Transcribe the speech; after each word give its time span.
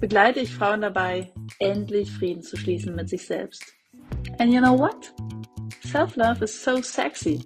begleite 0.00 0.40
ich 0.40 0.54
Frauen 0.54 0.80
dabei, 0.80 1.32
endlich 1.58 2.10
Frieden 2.10 2.42
zu 2.42 2.56
schließen 2.56 2.94
mit 2.94 3.08
sich 3.08 3.26
selbst. 3.26 3.64
And 4.38 4.52
you 4.52 4.60
know 4.60 4.78
what? 4.78 5.12
Self-love 5.84 6.44
is 6.44 6.62
so 6.62 6.80
sexy. 6.82 7.42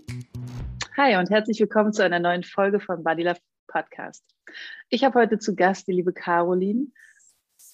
Hi 0.97 1.17
und 1.17 1.31
herzlich 1.31 1.59
willkommen 1.61 1.93
zu 1.93 2.05
einer 2.05 2.19
neuen 2.19 2.43
Folge 2.43 2.81
von 2.81 3.03
Body 3.03 3.23
Love 3.23 3.41
Podcast. 3.67 4.25
Ich 4.91 5.05
habe 5.05 5.19
heute 5.19 5.39
zu 5.39 5.55
Gast 5.55 5.89
die 5.89 5.93
liebe 5.93 6.13
Caroline, 6.13 6.89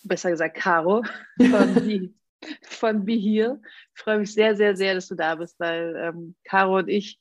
besser 0.04 0.30
gesagt 0.30 0.56
Caro 0.56 1.02
von 1.38 1.74
Be, 1.74 2.14
von 2.62 3.04
Be 3.04 3.14
Here. 3.14 3.60
Ich 3.94 4.02
freue 4.02 4.18
mich 4.18 4.32
sehr, 4.32 4.54
sehr, 4.54 4.76
sehr, 4.76 4.94
dass 4.94 5.08
du 5.08 5.16
da 5.16 5.34
bist, 5.34 5.58
weil 5.58 5.96
ähm, 5.96 6.36
Caro 6.44 6.78
und 6.78 6.88
ich 6.88 7.20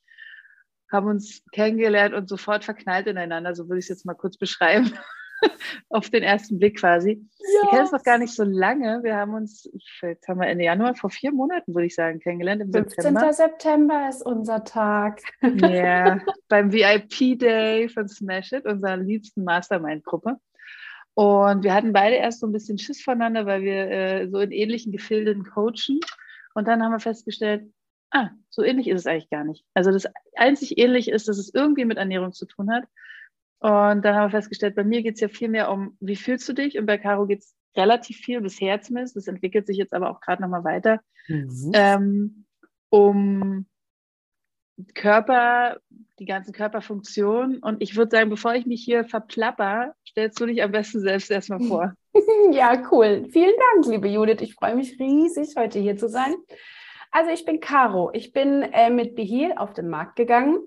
haben 0.92 1.08
uns 1.08 1.44
kennengelernt 1.52 2.14
und 2.14 2.30
sofort 2.30 2.64
verknallt 2.64 3.08
ineinander, 3.08 3.56
so 3.56 3.68
würde 3.68 3.80
ich 3.80 3.86
es 3.86 3.90
jetzt 3.90 4.06
mal 4.06 4.14
kurz 4.14 4.38
beschreiben. 4.38 4.94
auf 5.90 6.10
den 6.10 6.24
ersten 6.24 6.60
Blick 6.60 6.80
quasi. 6.80 7.26
Ja. 7.48 7.64
Wir 7.64 7.70
kennen 7.70 7.86
es 7.86 7.92
noch 7.92 8.04
gar 8.04 8.18
nicht 8.18 8.34
so 8.34 8.44
lange. 8.44 9.04
Wir 9.04 9.16
haben 9.16 9.34
uns, 9.34 9.70
jetzt 10.02 10.28
haben 10.28 10.40
wir 10.40 10.48
Ende 10.48 10.66
Januar, 10.66 10.96
vor 10.96 11.10
vier 11.10 11.32
Monaten, 11.32 11.74
würde 11.74 11.88
ich 11.88 11.96
sagen, 11.96 12.20
kennengelernt. 12.20 12.62
Im 12.62 12.72
15. 12.72 13.02
September. 13.04 13.34
September 13.34 14.10
ist 14.10 14.22
unser 14.26 14.64
Tag. 14.64 15.22
Ja, 15.42 15.68
yeah, 15.68 16.22
beim 16.50 16.72
VIP-Day 16.72 17.90
von 17.90 18.08
Smash 18.08 18.52
It, 18.52 18.66
unserer 18.66 18.98
liebsten 18.98 19.44
Mastermind-Gruppe. 19.44 20.38
Und 21.14 21.64
wir 21.64 21.74
hatten 21.74 21.94
beide 21.94 22.16
erst 22.16 22.42
so 22.42 22.48
ein 22.48 22.52
bisschen 22.52 22.78
Schiss 22.78 23.02
voneinander, 23.02 23.46
weil 23.46 23.64
wir 23.64 23.90
äh, 23.90 24.30
so 24.30 24.40
in 24.40 24.52
ähnlichen 24.52 24.92
Gefilden 24.92 25.44
coachen. 25.44 26.00
Und 26.54 26.68
dann 26.68 26.84
haben 26.84 26.92
wir 26.92 27.00
festgestellt, 27.00 27.72
ah, 28.12 28.30
so 28.50 28.62
ähnlich 28.64 28.88
ist 28.88 29.00
es 29.00 29.08
eigentlich 29.08 29.30
gar 29.30 29.44
nicht. 29.44 29.66
Also 29.74 29.92
das 29.92 30.06
einzig 30.36 30.78
ähnlich 30.78 31.10
ist, 31.10 31.28
dass 31.28 31.38
es 31.38 31.54
irgendwie 31.54 31.86
mit 31.86 31.98
Ernährung 31.98 32.34
zu 32.34 32.46
tun 32.46 32.72
hat. 32.72 32.84
Und 33.60 34.04
dann 34.04 34.16
haben 34.16 34.32
wir 34.32 34.38
festgestellt, 34.38 34.76
bei 34.76 34.84
mir 34.84 35.02
geht 35.02 35.16
es 35.16 35.22
ja 35.22 35.28
viel 35.28 35.50
mehr 35.50 35.72
um, 35.72 35.98
wie 36.00 36.16
fühlst 36.16 36.48
du 36.48 36.54
dich? 36.54 36.78
Und 36.78 36.86
bei 36.86 36.98
Caro 36.98 37.26
geht 37.26 37.40
es 37.40 37.56
relativ 37.76 38.18
viel 38.18 38.42
bisher 38.42 38.82
zumindest. 38.82 39.16
Das 39.16 39.28
entwickelt 39.28 39.68
sich 39.68 39.78
jetzt 39.78 39.94
aber 39.94 40.12
auch 40.12 40.22
gerade 40.22 40.42
nochmal 40.42 40.64
weiter. 40.64 41.02
Mhm. 41.28 41.72
Ähm, 41.74 42.46
um 42.90 43.66
Körper, 44.94 45.80
die 46.20 46.26
ganzen 46.26 46.54
Körperfunktionen. 46.54 47.60
Und 47.60 47.82
ich 47.82 47.96
würde 47.96 48.16
sagen, 48.16 48.30
bevor 48.30 48.54
ich 48.54 48.66
mich 48.66 48.84
hier 48.84 49.06
verplapper, 49.06 49.94
stellst 50.08 50.40
du 50.40 50.46
dich 50.46 50.62
am 50.62 50.72
besten 50.72 51.00
selbst 51.02 51.32
erstmal 51.32 51.62
vor. 51.62 51.94
ja, 52.52 52.88
cool. 52.92 53.28
Vielen 53.32 53.56
Dank, 53.74 53.88
liebe 53.88 54.08
Judith. 54.08 54.42
Ich 54.42 54.54
freue 54.54 54.76
mich 54.76 55.00
riesig, 55.00 55.56
heute 55.58 55.80
hier 55.80 55.98
zu 55.98 56.10
sein. 56.10 56.36
Also 57.12 57.32
ich 57.32 57.46
bin 57.46 57.60
Caro. 57.60 58.12
Ich 58.14 58.34
bin 58.34 58.62
äh, 58.62 58.90
mit 58.92 59.16
Behil 59.16 59.54
auf 59.56 59.74
den 59.74 59.90
Markt 59.90 60.16
gegangen 60.16 60.60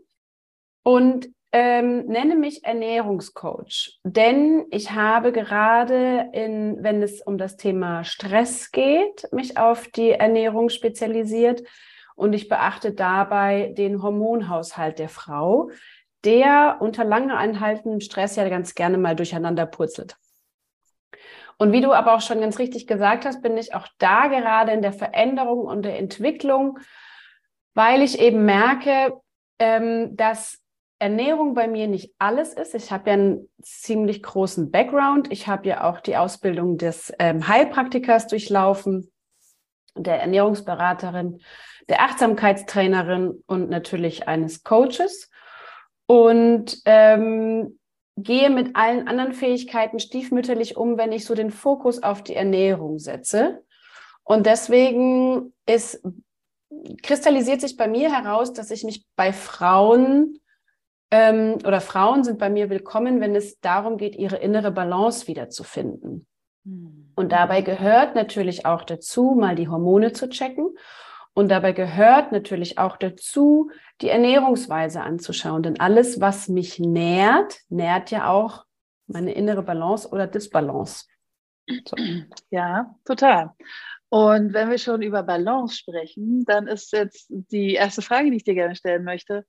und 0.83 1.29
ähm, 1.53 2.07
nenne 2.07 2.37
mich 2.37 2.65
Ernährungscoach, 2.65 3.99
denn 4.05 4.67
ich 4.71 4.93
habe 4.93 5.33
gerade, 5.33 6.31
in, 6.33 6.79
wenn 6.83 7.03
es 7.03 7.21
um 7.23 7.39
das 7.39 7.57
Thema 7.57 8.05
Stress 8.05 8.71
geht, 8.71 9.27
mich 9.33 9.59
auf 9.59 9.89
die 9.89 10.11
Ernährung 10.11 10.69
spezialisiert 10.69 11.63
und 12.15 12.35
ich 12.35 12.49
beachte 12.49 12.93
dabei 12.93 13.73
den 13.77 14.03
Hormonhaushalt 14.03 14.99
der 15.01 15.09
Frau, 15.09 15.71
der 16.25 16.77
unter 16.81 17.05
lange 17.05 17.37
anhaltendem 17.37 18.01
Stress 18.01 18.37
ja 18.37 18.49
ganz 18.49 18.75
gerne 18.75 18.99
mal 18.99 19.17
durcheinander 19.17 19.67
purzelt. 19.67 20.17
Und 21.59 21.73
wie 21.73 21.81
du 21.81 21.93
aber 21.93 22.15
auch 22.15 22.21
schon 22.21 22.41
ganz 22.41 22.59
richtig 22.59 22.87
gesagt 22.87 23.27
hast, 23.27 23.43
bin 23.43 23.57
ich 23.59 23.75
auch 23.75 23.89
da 23.99 24.29
gerade 24.29 24.73
in 24.73 24.83
der 24.83 24.93
Veränderung 24.93 25.67
und 25.67 25.83
der 25.83 25.99
Entwicklung, 25.99 26.79
weil 27.75 28.03
ich 28.03 28.19
eben 28.19 28.45
merke, 28.45 29.21
ähm, 29.59 30.17
dass 30.17 30.60
Ernährung 31.01 31.55
bei 31.55 31.67
mir 31.67 31.89
nicht 31.89 32.15
alles 32.19 32.53
ist. 32.53 32.75
Ich 32.75 32.93
habe 32.93 33.09
ja 33.09 33.15
einen 33.15 33.49
ziemlich 33.63 34.23
großen 34.23 34.71
Background. 34.71 35.33
Ich 35.33 35.49
habe 35.49 35.67
ja 35.67 35.89
auch 35.89 36.01
die 36.01 36.17
Ausbildung 36.17 36.77
des 36.77 37.13
ähm, 37.19 37.49
Heilpraktikers 37.49 38.27
durchlaufen, 38.27 39.11
der 39.97 40.21
Ernährungsberaterin, 40.21 41.41
der 41.89 42.03
Achtsamkeitstrainerin 42.03 43.43
und 43.47 43.71
natürlich 43.71 44.29
eines 44.29 44.63
Coaches. 44.63 45.31
Und 46.07 46.83
ähm, 46.85 47.79
gehe 48.19 48.51
mit 48.51 48.77
allen 48.77 49.09
anderen 49.09 49.33
Fähigkeiten 49.33 50.01
stiefmütterlich 50.01 50.77
um, 50.77 50.99
wenn 50.99 51.13
ich 51.13 51.25
so 51.25 51.35
den 51.35 51.51
Fokus 51.51 52.03
auf 52.03 52.23
die 52.23 52.35
Ernährung 52.35 52.99
setze. 52.99 53.65
Und 54.23 54.45
deswegen 54.45 55.55
ist, 55.67 56.03
kristallisiert 57.03 57.63
sich 57.63 57.79
bei 57.79 57.89
mir 57.89 58.13
heraus, 58.13 58.53
dass 58.53 58.71
ich 58.71 58.85
mich 58.85 59.07
bei 59.17 59.33
Frauen 59.33 60.40
ähm, 61.11 61.59
oder 61.67 61.81
Frauen 61.81 62.25
sind 62.25 62.39
bei 62.39 62.51
mir 62.51 62.71
willkommen, 62.71 63.21
wenn 63.21 63.35
es 63.35 63.61
darum 63.61 63.97
geht, 63.97 64.15
ihre 64.17 64.37
innere 64.37 64.71
Balance 64.71 65.27
wiederzufinden. 65.27 66.27
Mhm. 66.65 67.13
Und 67.17 67.33
dabei 67.33 67.63
gehört 67.63 68.15
natürlich 68.15 68.65
auch 68.65 68.85
dazu, 68.85 69.37
mal 69.39 69.57
die 69.57 69.69
Hormone 69.69 70.13
zu 70.13 70.29
checken. 70.29 70.77
Und 71.33 71.49
dabei 71.49 71.73
gehört 71.73 72.33
natürlich 72.33 72.79
auch 72.79 72.97
dazu, 72.97 73.71
die 74.01 74.09
Ernährungsweise 74.09 75.01
anzuschauen. 75.01 75.63
Denn 75.63 75.81
alles, 75.81 76.21
was 76.21 76.49
mich 76.49 76.79
nährt, 76.79 77.59
nährt 77.69 78.11
ja 78.11 78.29
auch 78.29 78.65
meine 79.07 79.33
innere 79.33 79.63
Balance 79.63 80.09
oder 80.11 80.27
Disbalance. 80.27 81.07
So. 81.69 81.97
Ja, 82.51 82.95
total. 83.05 83.51
Und 84.09 84.53
wenn 84.53 84.71
wir 84.71 84.79
schon 84.79 85.03
über 85.03 85.23
Balance 85.23 85.77
sprechen, 85.77 86.45
dann 86.45 86.67
ist 86.67 86.93
jetzt 86.93 87.27
die 87.29 87.75
erste 87.75 88.03
Frage, 88.03 88.31
die 88.31 88.39
ich 88.39 88.45
dir 88.45 88.55
gerne 88.55 88.75
stellen 88.75 89.05
möchte 89.05 89.45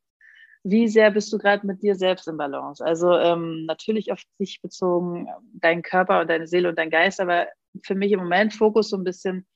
wie 0.63 0.87
sehr 0.87 1.11
bist 1.11 1.31
du 1.33 1.37
gerade 1.37 1.65
mit 1.65 1.81
dir 1.81 1.95
selbst 1.95 2.27
im 2.27 2.37
Balance? 2.37 2.83
Also 2.85 3.13
ähm, 3.17 3.65
natürlich 3.65 4.11
auf 4.11 4.21
dich 4.39 4.61
bezogen, 4.61 5.27
dein 5.53 5.81
Körper 5.81 6.21
und 6.21 6.29
deine 6.29 6.47
Seele 6.47 6.69
und 6.69 6.77
dein 6.77 6.89
Geist, 6.89 7.19
aber 7.19 7.47
für 7.83 7.95
mich 7.95 8.11
im 8.11 8.19
Moment 8.19 8.53
Fokus 8.53 8.89
so 8.89 8.97
ein 8.97 9.03
bisschen, 9.03 9.47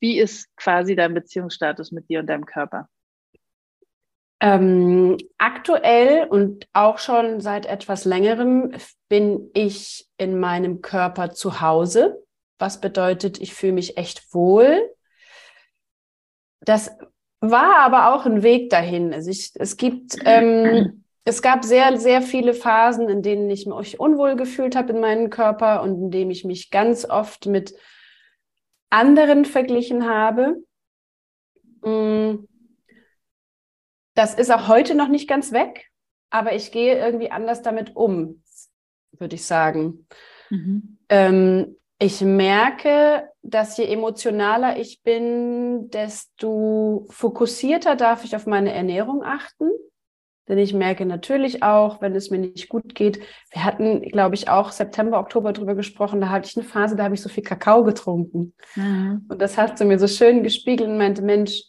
wie 0.00 0.18
ist 0.18 0.48
quasi 0.56 0.96
dein 0.96 1.14
Beziehungsstatus 1.14 1.92
mit 1.92 2.08
dir 2.08 2.20
und 2.20 2.26
deinem 2.26 2.46
Körper? 2.46 2.88
Ähm, 4.40 5.16
aktuell 5.36 6.28
und 6.28 6.68
auch 6.72 6.98
schon 6.98 7.40
seit 7.40 7.66
etwas 7.66 8.04
längerem 8.04 8.72
bin 9.08 9.50
ich 9.52 10.08
in 10.16 10.38
meinem 10.38 10.80
Körper 10.80 11.32
zu 11.32 11.60
Hause, 11.60 12.24
was 12.58 12.80
bedeutet, 12.80 13.40
ich 13.40 13.52
fühle 13.52 13.72
mich 13.72 13.96
echt 13.96 14.32
wohl. 14.32 14.94
Das 16.60 16.96
war 17.40 17.76
aber 17.76 18.14
auch 18.14 18.26
ein 18.26 18.42
Weg 18.42 18.70
dahin. 18.70 19.12
Also 19.12 19.30
ich, 19.30 19.52
es 19.54 19.76
gibt, 19.76 20.16
ähm, 20.24 21.04
es 21.24 21.42
gab 21.42 21.64
sehr, 21.64 21.98
sehr 21.98 22.22
viele 22.22 22.54
Phasen, 22.54 23.08
in 23.08 23.22
denen 23.22 23.48
ich 23.50 23.66
mich 23.66 24.00
unwohl 24.00 24.36
gefühlt 24.36 24.76
habe 24.76 24.92
in 24.92 25.00
meinem 25.00 25.30
Körper 25.30 25.82
und 25.82 26.02
in 26.02 26.10
denen 26.10 26.30
ich 26.30 26.44
mich 26.44 26.70
ganz 26.70 27.04
oft 27.08 27.46
mit 27.46 27.74
anderen 28.90 29.44
verglichen 29.44 30.08
habe. 30.08 30.56
Mm. 31.82 32.46
Das 34.14 34.34
ist 34.34 34.50
auch 34.50 34.66
heute 34.66 34.96
noch 34.96 35.06
nicht 35.06 35.28
ganz 35.28 35.52
weg, 35.52 35.86
aber 36.30 36.52
ich 36.54 36.72
gehe 36.72 36.98
irgendwie 36.98 37.30
anders 37.30 37.62
damit 37.62 37.94
um, 37.94 38.42
würde 39.12 39.36
ich 39.36 39.44
sagen. 39.44 40.08
Mhm. 40.50 40.98
Ähm, 41.08 41.76
ich 42.00 42.20
merke, 42.20 43.28
dass 43.50 43.76
je 43.76 43.86
emotionaler 43.86 44.78
ich 44.78 45.02
bin, 45.02 45.90
desto 45.90 47.06
fokussierter 47.10 47.96
darf 47.96 48.24
ich 48.24 48.36
auf 48.36 48.46
meine 48.46 48.72
Ernährung 48.72 49.22
achten. 49.22 49.70
Denn 50.48 50.58
ich 50.58 50.72
merke 50.72 51.04
natürlich 51.04 51.62
auch, 51.62 52.00
wenn 52.00 52.14
es 52.14 52.30
mir 52.30 52.38
nicht 52.38 52.70
gut 52.70 52.94
geht, 52.94 53.20
wir 53.50 53.64
hatten, 53.64 54.00
glaube 54.02 54.34
ich, 54.34 54.48
auch 54.48 54.70
September, 54.72 55.20
Oktober 55.20 55.52
drüber 55.52 55.74
gesprochen, 55.74 56.22
da 56.22 56.30
hatte 56.30 56.48
ich 56.48 56.56
eine 56.56 56.64
Phase, 56.64 56.96
da 56.96 57.04
habe 57.04 57.14
ich 57.14 57.20
so 57.20 57.28
viel 57.28 57.42
Kakao 57.42 57.84
getrunken. 57.84 58.54
Mhm. 58.74 59.26
Und 59.28 59.42
das 59.42 59.58
hat 59.58 59.76
sie 59.76 59.84
mir 59.84 59.98
so 59.98 60.06
schön 60.06 60.42
gespiegelt 60.42 60.88
und 60.88 60.96
meinte, 60.96 61.20
Mensch, 61.20 61.64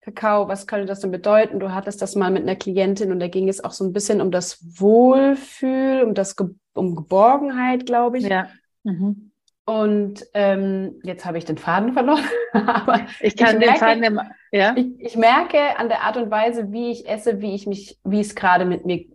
Kakao, 0.00 0.48
was 0.48 0.66
könnte 0.66 0.86
das 0.86 1.00
denn 1.00 1.10
bedeuten? 1.10 1.60
Du 1.60 1.72
hattest 1.72 2.00
das 2.02 2.16
mal 2.16 2.30
mit 2.30 2.42
einer 2.42 2.56
Klientin 2.56 3.12
und 3.12 3.20
da 3.20 3.28
ging 3.28 3.48
es 3.48 3.62
auch 3.62 3.72
so 3.72 3.84
ein 3.84 3.92
bisschen 3.92 4.20
um 4.20 4.30
das 4.30 4.58
Wohlfühl, 4.80 6.02
um 6.02 6.14
das, 6.14 6.34
um 6.74 6.96
Geborgenheit, 6.96 7.86
glaube 7.86 8.18
ich. 8.18 8.24
Ja. 8.24 8.48
Mhm. 8.82 9.31
Und 9.64 10.24
ähm, 10.34 11.00
jetzt 11.04 11.24
habe 11.24 11.38
ich 11.38 11.44
den 11.44 11.56
Faden 11.56 11.92
verloren. 11.92 12.24
Aber 12.52 13.06
ich 13.20 13.36
kann 13.36 13.60
ich 13.60 13.66
merke, 13.66 13.72
den 13.72 13.76
Faden 13.76 14.02
immer, 14.02 14.30
ja. 14.50 14.74
Ich, 14.76 14.86
ich, 14.98 15.16
merke 15.16 15.78
an 15.78 15.88
der 15.88 16.02
Art 16.02 16.16
und 16.16 16.30
Weise, 16.30 16.72
wie 16.72 16.90
ich 16.90 17.08
esse, 17.08 17.40
wie 17.40 17.54
ich 17.54 17.66
mich, 17.66 17.98
wie 18.02 18.20
es 18.20 18.34
gerade 18.34 18.64
mit 18.64 18.84
mir 18.84 19.06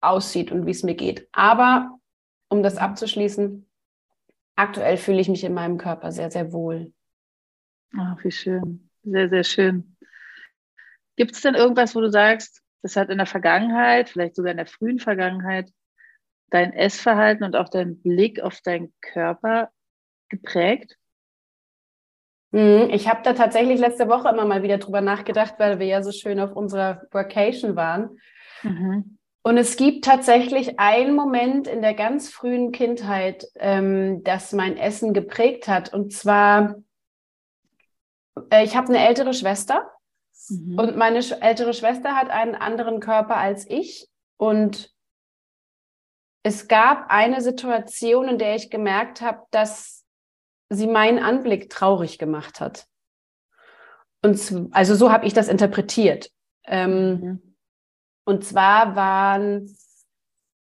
aussieht 0.00 0.50
und 0.50 0.66
wie 0.66 0.72
es 0.72 0.82
mir 0.82 0.96
geht. 0.96 1.28
Aber 1.32 1.98
um 2.48 2.62
das 2.62 2.78
abzuschließen, 2.78 3.68
aktuell 4.56 4.96
fühle 4.96 5.20
ich 5.20 5.28
mich 5.28 5.44
in 5.44 5.54
meinem 5.54 5.78
Körper 5.78 6.10
sehr, 6.10 6.30
sehr 6.30 6.52
wohl. 6.52 6.92
Ach, 7.96 8.16
wie 8.24 8.32
schön. 8.32 8.90
Sehr, 9.04 9.28
sehr 9.28 9.44
schön. 9.44 9.96
Gibt 11.16 11.32
es 11.32 11.42
denn 11.42 11.54
irgendwas, 11.54 11.94
wo 11.94 12.00
du 12.00 12.10
sagst, 12.10 12.62
das 12.82 12.96
hat 12.96 13.08
in 13.08 13.18
der 13.18 13.26
Vergangenheit, 13.26 14.08
vielleicht 14.08 14.34
sogar 14.34 14.50
in 14.50 14.58
der 14.58 14.66
frühen 14.66 14.98
Vergangenheit, 14.98 15.72
dein 16.50 16.72
Essverhalten 16.72 17.44
und 17.44 17.56
auch 17.56 17.68
dein 17.68 18.00
Blick 18.00 18.40
auf 18.40 18.60
deinen 18.60 18.92
Körper 19.00 19.70
geprägt? 20.28 20.96
Mhm, 22.52 22.88
ich 22.90 23.08
habe 23.08 23.20
da 23.22 23.32
tatsächlich 23.32 23.78
letzte 23.78 24.08
Woche 24.08 24.28
immer 24.28 24.44
mal 24.44 24.62
wieder 24.62 24.78
drüber 24.78 25.00
nachgedacht, 25.00 25.54
weil 25.58 25.78
wir 25.78 25.86
ja 25.86 26.02
so 26.02 26.12
schön 26.12 26.40
auf 26.40 26.52
unserer 26.52 27.02
Vacation 27.10 27.76
waren. 27.76 28.18
Mhm. 28.62 29.18
Und 29.42 29.58
es 29.58 29.76
gibt 29.76 30.04
tatsächlich 30.04 30.80
einen 30.80 31.14
Moment 31.14 31.68
in 31.68 31.80
der 31.80 31.94
ganz 31.94 32.30
frühen 32.30 32.72
Kindheit, 32.72 33.46
ähm, 33.56 34.24
das 34.24 34.52
mein 34.52 34.76
Essen 34.76 35.14
geprägt 35.14 35.68
hat. 35.68 35.92
Und 35.92 36.12
zwar, 36.12 36.76
äh, 38.50 38.64
ich 38.64 38.76
habe 38.76 38.88
eine 38.88 39.06
ältere 39.06 39.34
Schwester 39.34 39.88
mhm. 40.48 40.78
und 40.80 40.96
meine 40.96 41.22
sch 41.22 41.32
ältere 41.40 41.74
Schwester 41.74 42.16
hat 42.16 42.28
einen 42.30 42.56
anderen 42.56 42.98
Körper 42.98 43.36
als 43.36 43.70
ich. 43.70 44.08
Und 44.36 44.92
es 46.42 46.66
gab 46.66 47.06
eine 47.08 47.40
Situation, 47.40 48.28
in 48.28 48.38
der 48.38 48.56
ich 48.56 48.68
gemerkt 48.68 49.20
habe, 49.20 49.42
dass 49.52 49.95
sie 50.68 50.86
meinen 50.86 51.18
Anblick 51.18 51.70
traurig 51.70 52.18
gemacht 52.18 52.60
hat. 52.60 52.86
Und 54.22 54.70
also 54.72 54.94
so 54.94 55.12
habe 55.12 55.26
ich 55.26 55.32
das 55.32 55.48
interpretiert. 55.48 56.30
Ähm, 56.64 57.20
mhm. 57.20 57.56
Und 58.24 58.44
zwar 58.44 58.96
waren 58.96 59.76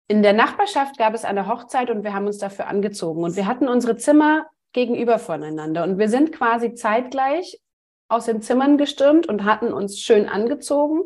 in 0.07 0.21
der 0.21 0.33
Nachbarschaft 0.33 0.97
gab 0.97 1.15
es 1.15 1.25
eine 1.25 1.47
Hochzeit 1.47 1.89
und 1.89 2.03
wir 2.03 2.13
haben 2.13 2.27
uns 2.27 2.37
dafür 2.37 2.67
angezogen. 2.67 3.23
Und 3.23 3.35
wir 3.35 3.47
hatten 3.47 3.67
unsere 3.67 3.97
Zimmer 3.97 4.45
gegenüber 4.71 5.17
voneinander. 5.17 5.83
Und 5.83 5.97
wir 5.97 6.09
sind 6.09 6.31
quasi 6.31 6.75
zeitgleich 6.75 7.59
aus 8.07 8.25
den 8.25 8.41
Zimmern 8.41 8.77
gestürmt 8.77 9.27
und 9.27 9.45
hatten 9.45 9.73
uns 9.73 9.99
schön 9.99 10.29
angezogen. 10.29 11.01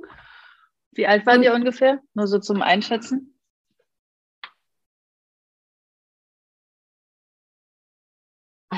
Wie 0.92 1.08
alt 1.08 1.26
waren 1.26 1.44
ihr 1.44 1.54
ungefähr? 1.54 2.00
Nur 2.14 2.28
so 2.28 2.40
zum 2.40 2.62
Einschätzen? 2.62 3.39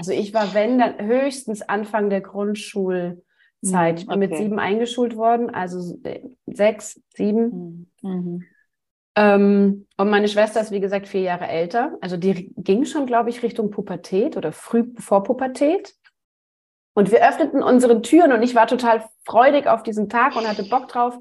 Also 0.02 0.14
ich 0.14 0.34
war, 0.34 0.56
wenn, 0.56 0.80
dann 0.80 1.00
höchstens 1.00 1.62
Anfang 1.62 2.10
der 2.10 2.22
Grundschulzeit. 2.22 3.20
Ich 4.00 4.08
bin 4.08 4.10
okay. 4.10 4.18
mit 4.18 4.36
sieben 4.36 4.58
eingeschult 4.58 5.16
worden, 5.16 5.52
also 5.52 5.96
äh, 6.04 6.22
sechs, 6.48 7.00
sieben. 7.14 7.88
Mhm. 8.02 8.10
mhm. 8.10 8.46
Ähm, 9.16 9.88
und 9.98 10.10
meine 10.10 10.28
Schwester 10.28 10.60
ist, 10.60 10.72
wie 10.72 10.80
gesagt, 10.80 11.08
vier 11.08 11.22
Jahre 11.22 11.46
älter. 11.46 12.00
Also 12.02 12.18
die 12.18 12.52
ging 12.58 12.86
schon, 12.86 13.06
glaube 13.06 13.30
ich, 13.30 13.44
Richtung 13.44 13.70
Pubertät 13.70 14.38
oder 14.38 14.52
früh 14.52 14.86
vor 14.98 15.22
Pubertät. 15.22 15.94
Und 16.96 17.12
wir 17.12 17.24
öffneten 17.28 17.62
unsere 17.62 18.02
Türen 18.02 18.32
und 18.32 18.42
ich 18.42 18.56
war 18.56 18.66
total 18.66 19.08
freudig 19.24 19.68
auf 19.68 19.84
diesen 19.84 20.10
Tag 20.10 20.36
und 20.36 20.48
hatte 20.48 20.64
Bock 20.64 20.88
drauf. 20.88 21.16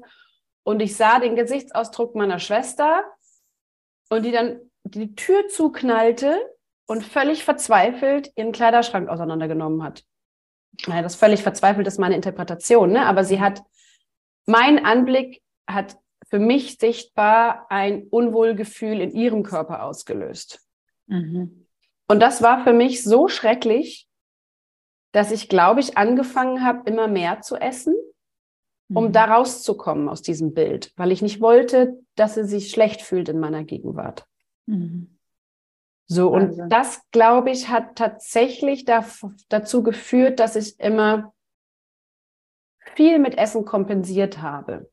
Und 0.63 0.81
ich 0.81 0.95
sah 0.95 1.19
den 1.19 1.35
Gesichtsausdruck 1.35 2.15
meiner 2.15 2.39
Schwester 2.39 3.03
und 4.09 4.25
die 4.25 4.31
dann 4.31 4.59
die 4.85 5.13
Tür 5.13 5.49
zuknallte 5.49 6.35
und 6.91 7.05
völlig 7.05 7.45
verzweifelt 7.45 8.33
ihren 8.35 8.51
Kleiderschrank 8.51 9.07
auseinandergenommen 9.07 9.81
hat. 9.81 10.03
Naja, 10.87 11.01
das 11.01 11.15
völlig 11.15 11.41
verzweifelt 11.41 11.87
ist 11.87 11.99
meine 11.99 12.17
Interpretation, 12.17 12.91
ne? 12.91 13.05
aber 13.05 13.23
sie 13.23 13.39
hat, 13.39 13.63
mein 14.45 14.85
Anblick 14.85 15.41
hat 15.65 15.95
für 16.27 16.37
mich 16.37 16.79
sichtbar 16.79 17.67
ein 17.69 18.07
Unwohlgefühl 18.09 18.99
in 18.99 19.11
ihrem 19.11 19.43
Körper 19.43 19.83
ausgelöst. 19.83 20.67
Mhm. 21.07 21.65
Und 22.09 22.19
das 22.19 22.41
war 22.41 22.65
für 22.65 22.73
mich 22.73 23.05
so 23.05 23.29
schrecklich, 23.29 24.09
dass 25.13 25.31
ich, 25.31 25.47
glaube 25.47 25.79
ich, 25.79 25.97
angefangen 25.97 26.65
habe, 26.65 26.89
immer 26.89 27.07
mehr 27.07 27.39
zu 27.39 27.55
essen, 27.55 27.95
um 28.93 29.05
mhm. 29.05 29.11
da 29.13 29.33
rauszukommen 29.33 30.09
aus 30.09 30.23
diesem 30.23 30.53
Bild, 30.53 30.91
weil 30.97 31.13
ich 31.13 31.21
nicht 31.21 31.39
wollte, 31.39 32.01
dass 32.15 32.33
sie 32.33 32.43
sich 32.43 32.69
schlecht 32.69 33.01
fühlt 33.01 33.29
in 33.29 33.39
meiner 33.39 33.63
Gegenwart. 33.63 34.25
Mhm. 34.65 35.20
So, 36.11 36.27
und 36.27 36.41
also. 36.41 36.65
das, 36.67 37.09
glaube 37.11 37.51
ich, 37.51 37.69
hat 37.69 37.95
tatsächlich 37.95 38.83
da, 38.83 39.05
dazu 39.47 39.81
geführt, 39.81 40.41
dass 40.41 40.57
ich 40.57 40.77
immer 40.77 41.33
viel 42.95 43.17
mit 43.17 43.37
Essen 43.37 43.63
kompensiert 43.63 44.41
habe. 44.41 44.91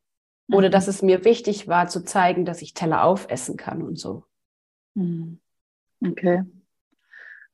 Oder 0.49 0.69
mhm. 0.69 0.73
dass 0.73 0.87
es 0.87 1.03
mir 1.03 1.25
wichtig 1.25 1.67
war, 1.67 1.89
zu 1.89 2.05
zeigen, 2.05 2.45
dass 2.45 2.63
ich 2.63 2.73
Teller 2.73 3.03
aufessen 3.03 3.57
kann 3.57 3.83
und 3.83 3.99
so. 3.99 4.27
Mhm. 4.95 5.41
Okay. 6.07 6.45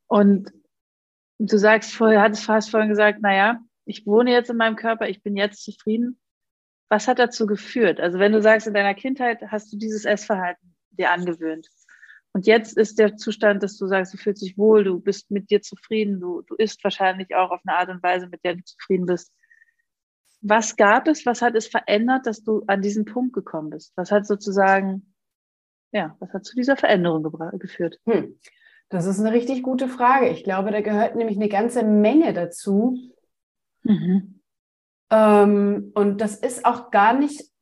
Und 0.09 0.53
du 1.39 1.57
sagst 1.57 1.95
vorher, 1.95 2.21
hattest 2.21 2.45
fast 2.45 2.71
vorhin 2.71 2.91
gesagt, 2.91 3.23
naja, 3.23 3.61
ich 3.87 4.07
wohne 4.07 4.31
jetzt 4.31 4.51
in 4.51 4.59
meinem 4.59 4.77
Körper, 4.77 5.09
ich 5.09 5.23
bin 5.23 5.39
jetzt 5.39 5.65
zufrieden. 5.65 6.21
Was 6.91 7.09
hat 7.09 7.19
dazu 7.19 7.47
geführt? 7.47 7.99
Also 7.99 8.19
wenn 8.19 8.33
du 8.33 8.43
sagst, 8.43 8.67
in 8.67 8.75
deiner 8.75 8.95
Kindheit 8.95 9.41
hast 9.51 9.73
du 9.73 9.79
dieses 9.79 10.05
Essverhalten 10.05 10.77
dir 10.91 11.11
angewöhnt. 11.11 11.67
Und 12.35 12.49
jetzt 12.49 12.77
ist 12.77 12.99
der 12.99 13.17
Zustand, 13.17 13.63
dass 13.63 13.79
du 13.79 13.87
sagst, 13.87 14.13
du 14.13 14.19
fühlst 14.19 14.43
dich 14.43 14.59
wohl, 14.59 14.83
du 14.83 14.99
bist 14.99 15.31
mit 15.31 15.51
dir 15.51 15.63
zufrieden, 15.63 16.19
du, 16.19 16.43
du 16.43 16.57
isst 16.57 16.83
wahrscheinlich 16.83 17.33
auch 17.37 17.53
auf 17.53 17.61
eine 17.65 17.79
Art 17.79 17.89
und 17.91 18.03
Weise, 18.03 18.27
mit 18.27 18.45
der 18.45 18.57
du 18.57 18.65
zufrieden 18.65 19.07
bist. 19.07 19.33
Was 20.41 20.75
gab 20.75 21.07
es, 21.07 21.25
was 21.25 21.43
hat 21.43 21.55
es 21.55 21.69
verändert, 21.69 22.27
dass 22.27 22.43
du 22.43 22.65
an 22.67 22.83
diesen 22.83 23.05
Punkt 23.05 23.35
gekommen 23.35 23.71
bist? 23.71 23.93
Was 23.95 24.11
hat 24.11 24.27
sozusagen, 24.27 25.15
ja, 25.93 26.17
was 26.19 26.33
hat 26.35 26.45
zu 26.45 26.57
dieser 26.57 26.77
Veränderung 26.77 27.23
geführt? 27.59 28.01
Hm. 28.05 28.39
Das 28.89 29.07
ist 29.07 29.21
eine 29.21 29.33
richtig 29.33 29.63
gute 29.63 29.89
Frage. 29.89 30.29
Ich 30.29 30.43
glaube, 30.43 30.73
da 30.73 30.81
gehört 30.81 31.15
nämlich 31.15 31.37
eine 31.37 31.49
ganze 31.49 31.85
Menge 31.85 32.33
dazu. 32.33 32.99
Mhm. 33.85 34.41
Ähm, 35.11 35.93
und 35.95 36.21
das 36.21 36.37
ist 36.37 36.65
auch 36.67 36.91
gar 36.91 37.17
nicht 37.17 37.54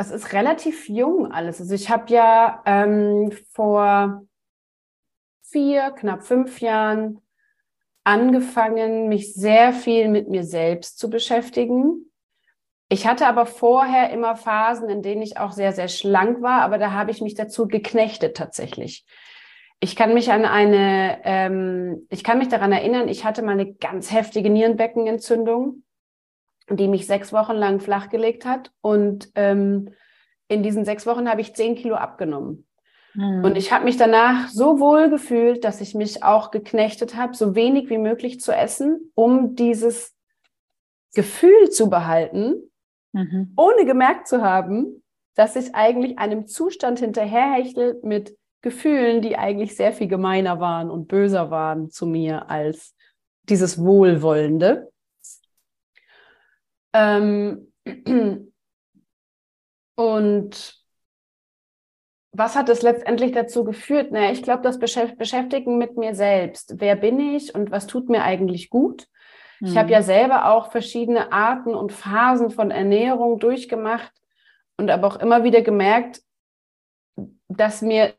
das 0.00 0.10
ist 0.10 0.32
relativ 0.32 0.88
jung 0.88 1.30
alles. 1.30 1.60
Also 1.60 1.74
ich 1.74 1.90
habe 1.90 2.10
ja 2.10 2.62
ähm, 2.64 3.32
vor 3.52 4.22
vier, 5.42 5.90
knapp 5.90 6.22
fünf 6.22 6.62
Jahren 6.62 7.20
angefangen, 8.02 9.08
mich 9.08 9.34
sehr 9.34 9.74
viel 9.74 10.08
mit 10.08 10.30
mir 10.30 10.42
selbst 10.42 10.98
zu 10.98 11.10
beschäftigen. 11.10 12.10
Ich 12.88 13.06
hatte 13.06 13.26
aber 13.26 13.44
vorher 13.44 14.08
immer 14.08 14.36
Phasen, 14.36 14.88
in 14.88 15.02
denen 15.02 15.20
ich 15.20 15.36
auch 15.36 15.52
sehr, 15.52 15.72
sehr 15.72 15.88
schlank 15.88 16.40
war, 16.40 16.62
aber 16.62 16.78
da 16.78 16.92
habe 16.92 17.10
ich 17.10 17.20
mich 17.20 17.34
dazu 17.34 17.68
geknechtet 17.68 18.38
tatsächlich. 18.38 19.04
Ich 19.80 19.96
kann 19.96 20.14
mich 20.14 20.32
an 20.32 20.46
eine, 20.46 21.18
ähm, 21.24 22.06
ich 22.08 22.24
kann 22.24 22.38
mich 22.38 22.48
daran 22.48 22.72
erinnern, 22.72 23.08
ich 23.08 23.26
hatte 23.26 23.42
mal 23.42 23.52
eine 23.52 23.74
ganz 23.74 24.10
heftige 24.10 24.48
Nierenbeckenentzündung 24.48 25.82
die 26.70 26.88
mich 26.88 27.06
sechs 27.06 27.32
Wochen 27.32 27.54
lang 27.54 27.80
flachgelegt 27.80 28.44
hat. 28.44 28.70
Und 28.80 29.30
ähm, 29.34 29.90
in 30.48 30.62
diesen 30.62 30.84
sechs 30.84 31.06
Wochen 31.06 31.28
habe 31.28 31.40
ich 31.40 31.54
zehn 31.54 31.74
Kilo 31.74 31.96
abgenommen. 31.96 32.66
Mhm. 33.14 33.44
Und 33.44 33.56
ich 33.56 33.72
habe 33.72 33.84
mich 33.84 33.96
danach 33.96 34.48
so 34.48 34.80
wohl 34.80 35.10
gefühlt, 35.10 35.64
dass 35.64 35.80
ich 35.80 35.94
mich 35.94 36.22
auch 36.22 36.50
geknechtet 36.50 37.16
habe, 37.16 37.34
so 37.34 37.54
wenig 37.54 37.90
wie 37.90 37.98
möglich 37.98 38.40
zu 38.40 38.52
essen, 38.52 39.12
um 39.14 39.54
dieses 39.54 40.14
Gefühl 41.14 41.70
zu 41.70 41.90
behalten, 41.90 42.70
mhm. 43.12 43.52
ohne 43.56 43.84
gemerkt 43.84 44.28
zu 44.28 44.42
haben, 44.42 45.02
dass 45.34 45.56
ich 45.56 45.74
eigentlich 45.74 46.18
einem 46.18 46.46
Zustand 46.46 47.00
hinterherhechtel 47.00 48.00
mit 48.02 48.36
Gefühlen, 48.62 49.22
die 49.22 49.36
eigentlich 49.36 49.74
sehr 49.74 49.92
viel 49.92 50.08
gemeiner 50.08 50.60
waren 50.60 50.90
und 50.90 51.08
böser 51.08 51.50
waren 51.50 51.90
zu 51.90 52.06
mir 52.06 52.50
als 52.50 52.94
dieses 53.44 53.82
Wohlwollende. 53.82 54.92
Ähm, 56.92 57.72
und 59.96 60.80
was 62.32 62.54
hat 62.56 62.68
es 62.68 62.82
letztendlich 62.82 63.32
dazu 63.32 63.64
geführt? 63.64 64.12
Naja, 64.12 64.30
ich 64.30 64.42
glaube, 64.42 64.62
das 64.62 64.78
Beschäftigen 64.78 65.78
mit 65.78 65.96
mir 65.96 66.14
selbst. 66.14 66.74
Wer 66.78 66.96
bin 66.96 67.18
ich 67.18 67.54
und 67.54 67.70
was 67.70 67.86
tut 67.86 68.08
mir 68.08 68.22
eigentlich 68.22 68.70
gut? 68.70 69.08
Mhm. 69.60 69.68
Ich 69.68 69.76
habe 69.76 69.88
hm. 69.88 69.92
ja 69.92 70.02
selber 70.02 70.52
auch 70.52 70.70
verschiedene 70.70 71.32
Arten 71.32 71.74
und 71.74 71.92
Phasen 71.92 72.50
von 72.50 72.70
Ernährung 72.70 73.38
durchgemacht 73.38 74.12
und 74.76 74.90
aber 74.90 75.08
auch 75.08 75.16
immer 75.16 75.44
wieder 75.44 75.62
gemerkt, 75.62 76.22
dass 77.48 77.82
mir 77.82 78.14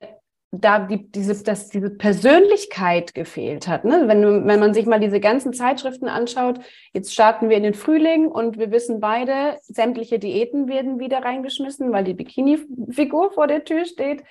da 0.52 0.80
die, 0.80 1.10
diese, 1.10 1.44
dass 1.44 1.70
diese 1.70 1.90
Persönlichkeit 1.90 3.14
gefehlt 3.14 3.70
hat. 3.70 3.86
Ne? 3.86 4.04
Wenn, 4.08 4.46
wenn 4.46 4.60
man 4.60 4.74
sich 4.74 4.86
mal 4.86 5.00
diese 5.00 5.22
ganzen 5.22 5.54
Zeitschriften 5.54 6.10
anschaut, 6.10 6.60
jetzt 6.94 7.14
starten 7.14 7.50
wir 7.50 7.56
in 7.56 7.64
den 7.64 7.74
Frühling 7.74 8.28
und 8.28 8.58
wir 8.58 8.70
wissen 8.70 9.00
beide, 9.00 9.58
sämtliche 9.62 10.20
Diäten 10.20 10.68
werden 10.68 11.00
wieder 11.00 11.24
reingeschmissen, 11.24 11.94
weil 11.94 12.04
die 12.04 12.14
Bikini-Figur 12.14 13.32
vor 13.32 13.48
der 13.48 13.64
Tür 13.64 13.86
steht. 13.86 14.24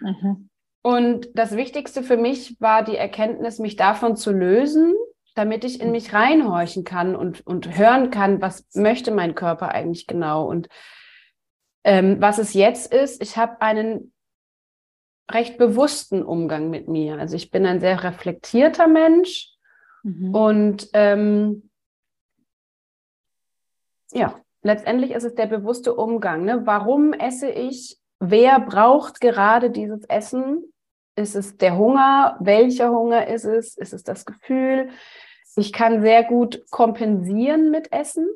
Mhm. 0.00 0.48
Und 0.82 1.28
das 1.34 1.56
Wichtigste 1.56 2.02
für 2.02 2.16
mich 2.16 2.58
war 2.58 2.82
die 2.82 2.96
Erkenntnis, 2.96 3.58
mich 3.58 3.76
davon 3.76 4.16
zu 4.16 4.32
lösen, 4.32 4.94
damit 5.34 5.64
ich 5.64 5.82
in 5.82 5.90
mich 5.90 6.14
reinhorchen 6.14 6.84
kann 6.84 7.14
und, 7.14 7.46
und 7.46 7.76
hören 7.76 8.10
kann, 8.10 8.40
was 8.40 8.66
möchte 8.74 9.10
mein 9.10 9.34
Körper 9.34 9.72
eigentlich 9.72 10.06
genau. 10.06 10.46
Und 10.46 10.68
ähm, 11.84 12.16
was 12.20 12.38
es 12.38 12.54
jetzt 12.54 12.94
ist, 12.94 13.22
ich 13.22 13.36
habe 13.36 13.60
einen 13.60 14.12
recht 15.30 15.58
bewussten 15.58 16.22
Umgang 16.22 16.70
mit 16.70 16.88
mir. 16.88 17.18
Also 17.18 17.36
ich 17.36 17.50
bin 17.50 17.66
ein 17.66 17.80
sehr 17.80 18.02
reflektierter 18.04 18.86
Mensch 18.86 19.50
mhm. 20.02 20.34
und 20.34 20.88
ähm, 20.92 21.70
ja, 24.12 24.40
letztendlich 24.62 25.10
ist 25.10 25.24
es 25.24 25.34
der 25.34 25.46
bewusste 25.46 25.94
Umgang. 25.94 26.44
Ne? 26.44 26.62
Warum 26.64 27.12
esse 27.12 27.50
ich? 27.50 27.98
Wer 28.18 28.60
braucht 28.60 29.20
gerade 29.20 29.70
dieses 29.70 30.04
Essen? 30.04 30.72
Ist 31.16 31.34
es 31.34 31.56
der 31.56 31.76
Hunger? 31.76 32.36
Welcher 32.40 32.90
Hunger 32.90 33.26
ist 33.26 33.44
es? 33.44 33.76
Ist 33.76 33.92
es 33.92 34.04
das 34.04 34.24
Gefühl? 34.24 34.90
Ich 35.56 35.72
kann 35.72 36.02
sehr 36.02 36.22
gut 36.24 36.70
kompensieren 36.70 37.70
mit 37.70 37.92
Essen. 37.92 38.28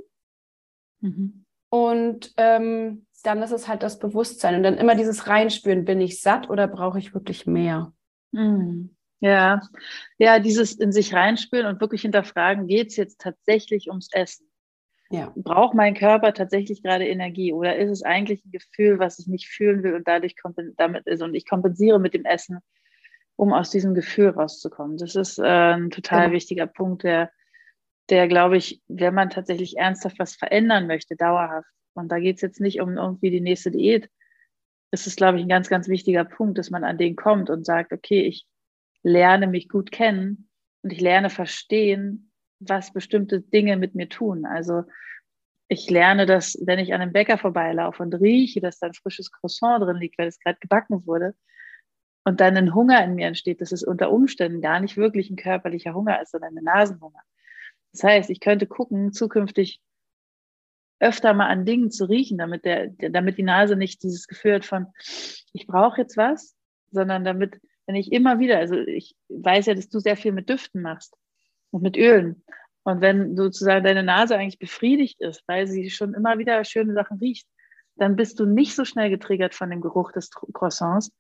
Mhm. 1.01 1.45
Und 1.69 2.33
ähm, 2.37 3.07
dann 3.23 3.43
ist 3.43 3.53
es 3.53 3.69
halt 3.69 3.83
das 3.83 3.99
Bewusstsein 3.99 4.55
und 4.57 4.63
dann 4.63 4.79
immer 4.79 4.95
dieses 4.95 5.27
Reinspüren, 5.27 5.85
bin 5.85 6.01
ich 6.01 6.21
satt 6.21 6.49
oder 6.49 6.69
brauche 6.69 6.99
ich 6.99 7.15
wirklich 7.15 7.47
mehr? 7.47 7.93
Mhm. 8.33 8.97
Ja, 9.21 9.61
ja, 10.17 10.39
dieses 10.39 10.73
in 10.73 10.93
sich 10.93 11.13
reinspüren 11.13 11.67
und 11.67 11.81
wirklich 11.81 12.03
hinterfragen, 12.03 12.67
geht 12.67 12.89
es 12.89 12.97
jetzt 12.97 13.21
tatsächlich 13.21 13.89
ums 13.89 14.09
Essen? 14.13 14.51
Ja. 15.11 15.33
Braucht 15.37 15.75
mein 15.75 15.95
Körper 15.95 16.33
tatsächlich 16.33 16.83
gerade 16.83 17.07
Energie 17.07 17.53
oder 17.53 17.77
ist 17.77 17.91
es 17.91 18.03
eigentlich 18.03 18.45
ein 18.45 18.53
Gefühl, 18.53 18.99
was 18.99 19.19
ich 19.19 19.27
nicht 19.27 19.49
fühlen 19.49 19.83
will 19.83 19.95
und 19.95 20.09
dadurch 20.09 20.37
damit 20.77 21.07
ist 21.07 21.21
und 21.21 21.35
ich 21.35 21.47
kompensiere 21.47 21.99
mit 21.99 22.15
dem 22.15 22.25
Essen, 22.25 22.61
um 23.37 23.53
aus 23.53 23.71
diesem 23.71 23.95
Gefühl 23.95 24.31
rauszukommen? 24.31 24.97
Das 24.97 25.17
ist 25.17 25.39
äh, 25.39 25.75
ein 25.75 25.91
total 25.91 26.27
genau. 26.27 26.35
wichtiger 26.35 26.67
Punkt, 26.67 27.03
der, 27.03 27.31
der 28.09 28.29
glaube 28.29 28.57
ich, 28.57 28.81
wenn 28.89 29.13
man 29.13 29.31
tatsächlich 29.31 29.77
ernsthaft 29.77 30.19
was 30.19 30.37
verändern 30.37 30.87
möchte, 30.87 31.17
dauerhaft, 31.17 31.69
und 31.95 32.11
da 32.11 32.19
geht 32.19 32.37
es 32.37 32.43
jetzt 32.43 32.61
nicht 32.61 32.81
um 32.81 32.97
irgendwie 32.97 33.31
die 33.31 33.41
nächste 33.41 33.71
Diät. 33.71 34.11
Das 34.91 35.07
ist, 35.07 35.17
glaube 35.17 35.39
ich, 35.39 35.45
ein 35.45 35.49
ganz, 35.49 35.69
ganz 35.69 35.89
wichtiger 35.89 36.25
Punkt, 36.25 36.59
dass 36.59 36.71
man 36.71 36.85
an 36.85 36.99
den 36.99 37.17
kommt 37.17 37.51
und 37.51 37.65
sagt, 37.65 37.93
okay, 37.93 38.23
ich 38.23 38.47
lerne 39.03 39.47
mich 39.47 39.69
gut 39.69 39.93
kennen 39.93 40.51
und 40.83 40.93
ich 40.93 41.01
lerne 41.01 41.31
verstehen, 41.31 42.33
was 42.59 42.93
bestimmte 42.93 43.41
Dinge 43.41 43.77
mit 43.77 43.95
mir 43.95 44.09
tun. 44.09 44.45
Also 44.45 44.85
ich 45.69 45.89
lerne 45.89 46.27
das, 46.27 46.59
wenn 46.65 46.79
ich 46.79 46.93
an 46.93 47.01
einem 47.01 47.13
Bäcker 47.13 47.39
vorbeilaufe 47.39 48.03
und 48.03 48.15
rieche, 48.15 48.61
dass 48.61 48.81
da 48.81 48.89
ein 48.89 48.95
frisches 48.95 49.31
Croissant 49.31 49.83
drin 49.83 49.97
liegt, 49.97 50.19
weil 50.19 50.27
es 50.27 50.41
gerade 50.41 50.59
gebacken 50.59 51.07
wurde 51.07 51.35
und 52.25 52.41
dann 52.41 52.57
ein 52.57 52.75
Hunger 52.75 53.03
in 53.05 53.15
mir 53.15 53.29
entsteht, 53.29 53.61
dass 53.61 53.73
es 53.73 53.83
unter 53.83 54.11
Umständen 54.11 54.61
gar 54.61 54.81
nicht 54.81 54.97
wirklich 54.97 55.31
ein 55.31 55.37
körperlicher 55.37 55.95
Hunger 55.95 56.21
ist, 56.21 56.33
sondern 56.33 56.59
ein 56.59 56.65
Nasenhunger. 56.65 57.21
Das 57.93 58.05
heißt, 58.05 58.31
ich 58.31 58.41
könnte 58.41 58.67
gucken, 58.67 59.13
zukünftig 59.13 59.81
öfter 61.01 61.33
mal 61.33 61.49
an 61.49 61.65
Dingen 61.65 61.91
zu 61.91 62.05
riechen, 62.05 62.39
damit, 62.39 62.65
der, 62.65 62.89
damit 62.89 63.39
die 63.39 63.43
Nase 63.43 63.75
nicht 63.75 64.03
dieses 64.03 64.27
Gefühl 64.27 64.55
hat 64.55 64.65
von, 64.65 64.87
ich 65.53 65.67
brauche 65.67 66.01
jetzt 66.01 66.17
was, 66.17 66.55
sondern 66.91 67.25
damit, 67.25 67.59
wenn 67.87 67.97
ich 67.97 68.13
immer 68.13 68.39
wieder, 68.39 68.59
also 68.59 68.77
ich 68.77 69.17
weiß 69.29 69.67
ja, 69.67 69.75
dass 69.75 69.89
du 69.89 69.99
sehr 69.99 70.17
viel 70.17 70.33
mit 70.33 70.49
Düften 70.49 70.83
machst 70.83 71.17
und 71.71 71.83
mit 71.83 71.97
Ölen. 71.97 72.45
Und 72.83 73.01
wenn 73.01 73.37
sozusagen 73.37 73.85
deine 73.85 74.03
Nase 74.03 74.37
eigentlich 74.37 74.59
befriedigt 74.59 75.21
ist, 75.21 75.43
weil 75.47 75.67
sie 75.67 75.91
schon 75.91 76.15
immer 76.15 76.39
wieder 76.39 76.65
schöne 76.65 76.95
Sachen 76.95 77.19
riecht, 77.19 77.47
dann 77.97 78.17
bist 78.17 78.39
du 78.41 78.47
nicht 78.47 78.75
so 78.75 78.85
schnell 78.85 79.11
getriggert 79.11 79.55
von 79.55 79.71
dem 79.71 79.81
Geruch 79.81 80.13
des 80.13 80.31
Croissants, 80.31 81.13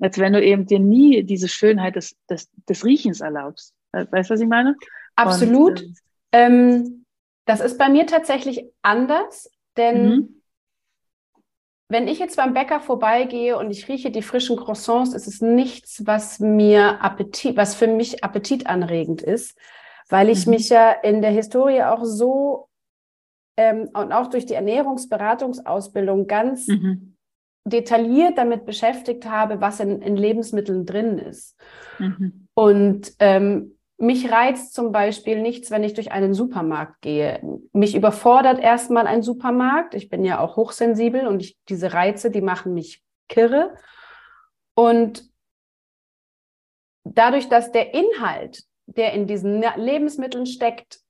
als 0.00 0.18
wenn 0.18 0.32
du 0.32 0.42
eben 0.42 0.66
dir 0.66 0.80
nie 0.80 1.22
diese 1.24 1.48
Schönheit 1.48 1.96
des, 1.96 2.16
des, 2.28 2.50
des 2.68 2.84
Riechens 2.84 3.20
erlaubst. 3.20 3.74
Weißt 3.92 4.30
du, 4.30 4.34
was 4.34 4.40
ich 4.40 4.48
meine? 4.48 4.76
Absolut. 5.16 5.82
Und, 5.82 5.98
ähm, 6.32 7.04
das 7.48 7.60
ist 7.60 7.78
bei 7.78 7.88
mir 7.88 8.06
tatsächlich 8.06 8.70
anders, 8.82 9.50
denn 9.78 10.04
mhm. 10.06 10.42
wenn 11.88 12.06
ich 12.06 12.18
jetzt 12.18 12.36
beim 12.36 12.52
Bäcker 12.52 12.78
vorbeigehe 12.78 13.56
und 13.56 13.70
ich 13.70 13.88
rieche 13.88 14.10
die 14.10 14.20
frischen 14.20 14.58
Croissants, 14.58 15.14
ist 15.14 15.26
es 15.26 15.40
nichts, 15.40 16.06
was 16.06 16.40
mir 16.40 17.02
Appetit, 17.02 17.56
was 17.56 17.74
für 17.74 17.86
mich 17.86 18.22
appetitanregend 18.22 19.22
ist, 19.22 19.56
weil 20.10 20.28
ich 20.28 20.44
mhm. 20.44 20.52
mich 20.52 20.68
ja 20.68 20.90
in 20.90 21.22
der 21.22 21.30
Historie 21.30 21.84
auch 21.84 22.04
so 22.04 22.68
ähm, 23.56 23.88
und 23.94 24.12
auch 24.12 24.26
durch 24.26 24.44
die 24.44 24.52
Ernährungsberatungsausbildung 24.52 26.26
ganz 26.26 26.68
mhm. 26.68 27.16
detailliert 27.64 28.36
damit 28.36 28.66
beschäftigt 28.66 29.24
habe, 29.24 29.62
was 29.62 29.80
in, 29.80 30.02
in 30.02 30.18
Lebensmitteln 30.18 30.84
drin 30.84 31.16
ist. 31.16 31.56
Mhm. 31.98 32.46
Und 32.52 33.14
ähm, 33.20 33.77
mich 33.98 34.30
reizt 34.30 34.74
zum 34.74 34.92
Beispiel 34.92 35.42
nichts, 35.42 35.70
wenn 35.70 35.82
ich 35.82 35.92
durch 35.92 36.12
einen 36.12 36.32
Supermarkt 36.32 37.02
gehe. 37.02 37.40
Mich 37.72 37.96
überfordert 37.96 38.60
erstmal 38.60 39.08
ein 39.08 39.22
Supermarkt. 39.22 39.94
Ich 39.94 40.08
bin 40.08 40.24
ja 40.24 40.38
auch 40.38 40.56
hochsensibel 40.56 41.26
und 41.26 41.40
ich, 41.40 41.58
diese 41.68 41.92
Reize, 41.92 42.30
die 42.30 42.40
machen 42.40 42.74
mich 42.74 43.02
kirre. 43.28 43.74
Und 44.74 45.28
dadurch, 47.02 47.48
dass 47.48 47.72
der 47.72 47.92
Inhalt, 47.92 48.62
der 48.86 49.12
in 49.14 49.26
diesen 49.26 49.64
Lebensmitteln 49.76 50.46
steckt, 50.46 51.00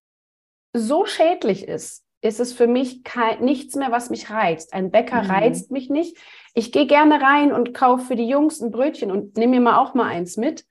so 0.72 1.04
schädlich 1.04 1.68
ist, 1.68 2.04
ist 2.20 2.40
es 2.40 2.52
für 2.52 2.66
mich 2.66 3.04
kein, 3.04 3.44
nichts 3.44 3.76
mehr, 3.76 3.92
was 3.92 4.10
mich 4.10 4.30
reizt. 4.30 4.72
Ein 4.72 4.90
Bäcker 4.90 5.22
mhm. 5.22 5.30
reizt 5.30 5.70
mich 5.70 5.90
nicht. 5.90 6.16
Ich 6.54 6.72
gehe 6.72 6.86
gerne 6.86 7.20
rein 7.20 7.52
und 7.52 7.74
kaufe 7.74 8.06
für 8.06 8.16
die 8.16 8.28
Jungs 8.28 8.60
ein 8.60 8.70
Brötchen 8.70 9.12
und 9.12 9.36
nehme 9.36 9.56
mir 9.56 9.60
mal 9.60 9.78
auch 9.78 9.94
mal 9.94 10.08
eins 10.08 10.38
mit. 10.38 10.64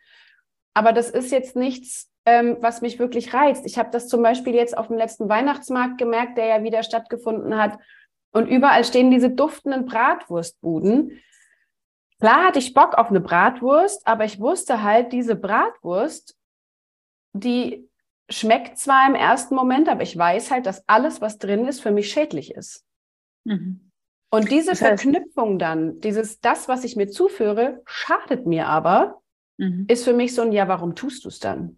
Aber 0.77 0.93
das 0.93 1.10
ist 1.10 1.31
jetzt 1.31 1.55
nichts, 1.55 2.07
ähm, 2.24 2.57
was 2.60 2.81
mich 2.81 3.00
wirklich 3.00 3.34
reizt. 3.34 3.65
Ich 3.65 3.79
habe 3.79 3.89
das 3.89 4.07
zum 4.07 4.22
Beispiel 4.22 4.53
jetzt 4.53 4.77
auf 4.77 4.89
dem 4.89 4.98
letzten 4.98 5.27
Weihnachtsmarkt 5.27 5.98
gemerkt, 5.98 6.38
der 6.38 6.46
ja 6.46 6.62
wieder 6.62 6.84
stattgefunden 6.84 7.57
hat. 7.57 7.79
Und 8.31 8.46
überall 8.46 8.84
stehen 8.84 9.10
diese 9.10 9.31
duftenden 9.31 9.88
Bratwurstbuden. 9.88 11.19
Klar 12.19 12.46
hatte 12.46 12.60
ich 12.60 12.75
Bock 12.75 12.93
auf 12.93 13.10
eine 13.10 13.22
Bratwurst, 13.22 14.05
aber 14.05 14.25
ich 14.25 14.39
wusste 14.39 14.84
halt, 14.84 15.13
diese 15.13 15.36
Bratwurst, 15.36 16.38
die 17.34 17.89
schmeckt 18.29 18.77
zwar 18.77 19.07
im 19.07 19.15
ersten 19.15 19.55
Moment, 19.55 19.89
aber 19.89 20.03
ich 20.03 20.15
weiß 20.15 20.51
halt, 20.51 20.67
dass 20.67 20.88
alles, 20.88 21.22
was 21.22 21.39
drin 21.39 21.65
ist, 21.65 21.81
für 21.81 21.91
mich 21.91 22.12
schädlich 22.12 22.53
ist. 22.53 22.86
Mhm. 23.46 23.89
Und 24.29 24.51
diese 24.51 24.69
das 24.69 24.84
heißt, 24.84 25.01
Verknüpfung 25.01 25.57
dann, 25.57 26.00
dieses, 26.01 26.39
das, 26.39 26.67
was 26.67 26.84
ich 26.84 26.96
mir 26.96 27.07
zuführe, 27.07 27.81
schadet 27.86 28.46
mir 28.46 28.67
aber, 28.67 29.24
mhm. 29.58 29.86
ist 29.88 30.04
für 30.04 30.14
mich 30.14 30.34
so 30.34 30.42
ein, 30.42 30.52
ja, 30.52 30.68
warum 30.68 30.96
tust 30.96 31.26
du 31.26 31.30
es 31.30 31.40
dann? 31.40 31.78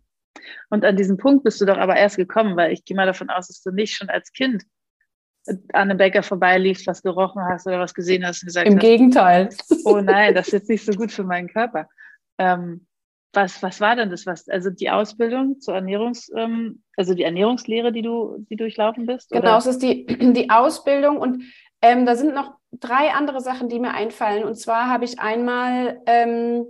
Und 0.70 0.86
an 0.86 0.96
diesem 0.96 1.18
Punkt 1.18 1.44
bist 1.44 1.60
du 1.60 1.66
doch 1.66 1.78
aber 1.78 1.96
erst 1.96 2.18
gekommen, 2.18 2.56
weil 2.56 2.72
ich 2.72 2.86
gehe 2.86 2.96
mal 2.96 3.06
davon 3.06 3.30
aus, 3.30 3.48
dass 3.48 3.62
du 3.62 3.72
nicht 3.72 3.96
schon 3.96 4.10
als 4.10 4.32
Kind 4.32 4.64
an 5.48 5.58
einem 5.74 5.98
Bäcker 5.98 6.24
vorbeiliefst, 6.24 6.86
was 6.88 7.02
gerochen 7.02 7.42
hast 7.44 7.66
oder 7.66 7.80
was 7.80 7.94
gesehen 7.94 8.26
hast 8.26 8.44
und 8.44 8.48
gesagt 8.48 8.68
Im 8.68 8.76
hast. 8.76 8.84
Im 8.84 8.90
Gegenteil. 8.90 9.50
Oh 9.86 10.00
nein, 10.02 10.36
das 10.36 10.48
ist 10.48 10.54
jetzt 10.54 10.70
nicht 10.70 10.86
so 10.86 10.92
gut 10.94 11.12
für 11.12 11.24
meinen 11.24 11.48
Körper. 11.48 11.90
Ähm, 12.38 12.86
was, 13.34 13.62
was 13.62 13.80
war 13.80 13.96
denn 13.96 14.10
das? 14.10 14.26
Was, 14.26 14.48
also 14.50 14.70
die 14.70 14.90
Ausbildung 14.90 15.60
zur 15.60 15.76
Ernährungs, 15.76 16.32
ähm, 16.36 16.84
also 16.98 17.14
die 17.14 17.24
Ernährungslehre, 17.24 17.92
die 17.92 18.02
du, 18.02 18.46
die 18.50 18.56
durchlaufen 18.56 19.06
bist? 19.06 19.30
Genau, 19.30 19.58
es 19.58 19.66
ist 19.66 19.82
die, 19.82 20.06
die 20.34 20.50
Ausbildung 20.50 21.18
und 21.18 21.44
ähm, 21.82 22.06
da 22.06 22.16
sind 22.16 22.34
noch 22.34 22.56
drei 22.72 23.12
andere 23.12 23.42
Sachen, 23.42 23.70
die 23.70 23.80
mir 23.80 23.94
einfallen. 23.94 24.44
Und 24.44 24.56
zwar 24.56 24.90
habe 24.90 25.06
ich 25.06 25.20
einmal 25.20 26.02
ähm, 26.06 26.66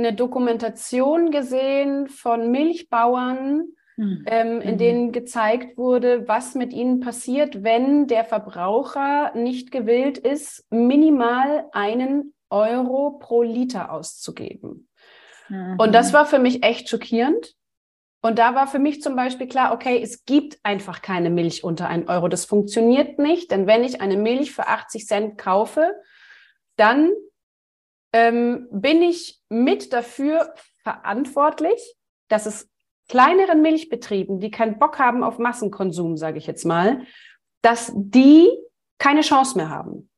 eine 0.00 0.14
Dokumentation 0.14 1.30
gesehen 1.30 2.08
von 2.08 2.50
Milchbauern, 2.50 3.68
mhm. 3.96 4.24
ähm, 4.26 4.60
in 4.60 4.74
mhm. 4.74 4.78
denen 4.78 5.12
gezeigt 5.12 5.78
wurde, 5.78 6.26
was 6.26 6.54
mit 6.54 6.72
ihnen 6.72 7.00
passiert, 7.00 7.62
wenn 7.62 8.06
der 8.06 8.24
Verbraucher 8.24 9.32
nicht 9.34 9.70
gewillt 9.70 10.18
ist, 10.18 10.66
minimal 10.70 11.66
einen 11.72 12.34
Euro 12.50 13.18
pro 13.18 13.42
Liter 13.42 13.92
auszugeben. 13.92 14.88
Mhm. 15.48 15.76
Und 15.78 15.94
das 15.94 16.12
war 16.12 16.26
für 16.26 16.38
mich 16.38 16.64
echt 16.64 16.88
schockierend. 16.88 17.54
Und 18.22 18.38
da 18.38 18.54
war 18.54 18.66
für 18.66 18.78
mich 18.78 19.00
zum 19.00 19.16
Beispiel 19.16 19.48
klar, 19.48 19.72
okay, 19.72 19.98
es 20.02 20.24
gibt 20.26 20.58
einfach 20.62 21.00
keine 21.00 21.30
Milch 21.30 21.64
unter 21.64 21.88
1 21.88 22.08
Euro. 22.08 22.28
Das 22.28 22.44
funktioniert 22.44 23.18
nicht, 23.18 23.50
denn 23.50 23.66
wenn 23.66 23.82
ich 23.82 24.02
eine 24.02 24.18
Milch 24.18 24.52
für 24.52 24.66
80 24.66 25.06
Cent 25.06 25.38
kaufe, 25.38 25.94
dann 26.76 27.10
ähm, 28.12 28.68
bin 28.70 29.02
ich 29.02 29.40
mit 29.48 29.92
dafür 29.92 30.54
verantwortlich, 30.82 31.96
dass 32.28 32.46
es 32.46 32.70
kleineren 33.08 33.62
Milchbetrieben, 33.62 34.40
die 34.40 34.50
keinen 34.50 34.78
Bock 34.78 34.98
haben 34.98 35.24
auf 35.24 35.38
Massenkonsum, 35.38 36.16
sage 36.16 36.38
ich 36.38 36.46
jetzt 36.46 36.64
mal, 36.64 37.02
dass 37.62 37.92
die 37.94 38.48
keine 38.98 39.22
Chance 39.22 39.56
mehr 39.56 39.68
haben. 39.68 40.08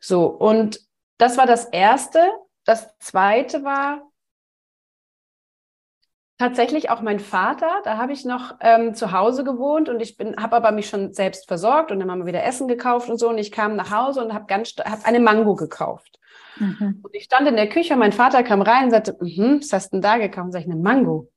So, 0.00 0.26
und 0.26 0.80
das 1.18 1.38
war 1.38 1.46
das 1.46 1.66
Erste. 1.66 2.28
Das 2.64 2.96
Zweite 2.98 3.62
war 3.62 4.02
tatsächlich 6.38 6.90
auch 6.90 7.00
mein 7.02 7.20
Vater. 7.20 7.70
Da 7.84 7.98
habe 7.98 8.12
ich 8.12 8.24
noch 8.24 8.56
ähm, 8.60 8.94
zu 8.94 9.12
Hause 9.12 9.44
gewohnt 9.44 9.88
und 9.88 10.00
ich 10.00 10.16
bin, 10.16 10.36
habe 10.42 10.56
aber 10.56 10.72
mich 10.72 10.88
schon 10.88 11.12
selbst 11.12 11.46
versorgt 11.46 11.92
und 11.92 12.00
dann 12.00 12.10
haben 12.10 12.20
wir 12.20 12.26
wieder 12.26 12.42
Essen 12.42 12.66
gekauft 12.66 13.08
und 13.08 13.18
so. 13.18 13.28
Und 13.28 13.38
ich 13.38 13.52
kam 13.52 13.76
nach 13.76 13.92
Hause 13.92 14.24
und 14.24 14.34
habe 14.34 14.46
ganz, 14.46 14.74
habe 14.84 15.04
eine 15.04 15.20
Mango 15.20 15.54
gekauft. 15.54 16.18
Mhm. 16.62 17.00
Und 17.02 17.14
ich 17.14 17.24
stand 17.24 17.48
in 17.48 17.56
der 17.56 17.68
Küche, 17.68 17.96
mein 17.96 18.12
Vater 18.12 18.44
kam 18.44 18.62
rein 18.62 18.84
und 18.84 18.90
sagte, 18.92 19.16
mhm, 19.20 19.60
was 19.60 19.72
hast 19.72 19.92
du 19.92 19.96
denn 19.96 20.02
da 20.02 20.18
gekauft? 20.18 20.52
Sag 20.52 20.60
ich, 20.60 20.66
eine 20.66 20.76
Mango. 20.76 21.28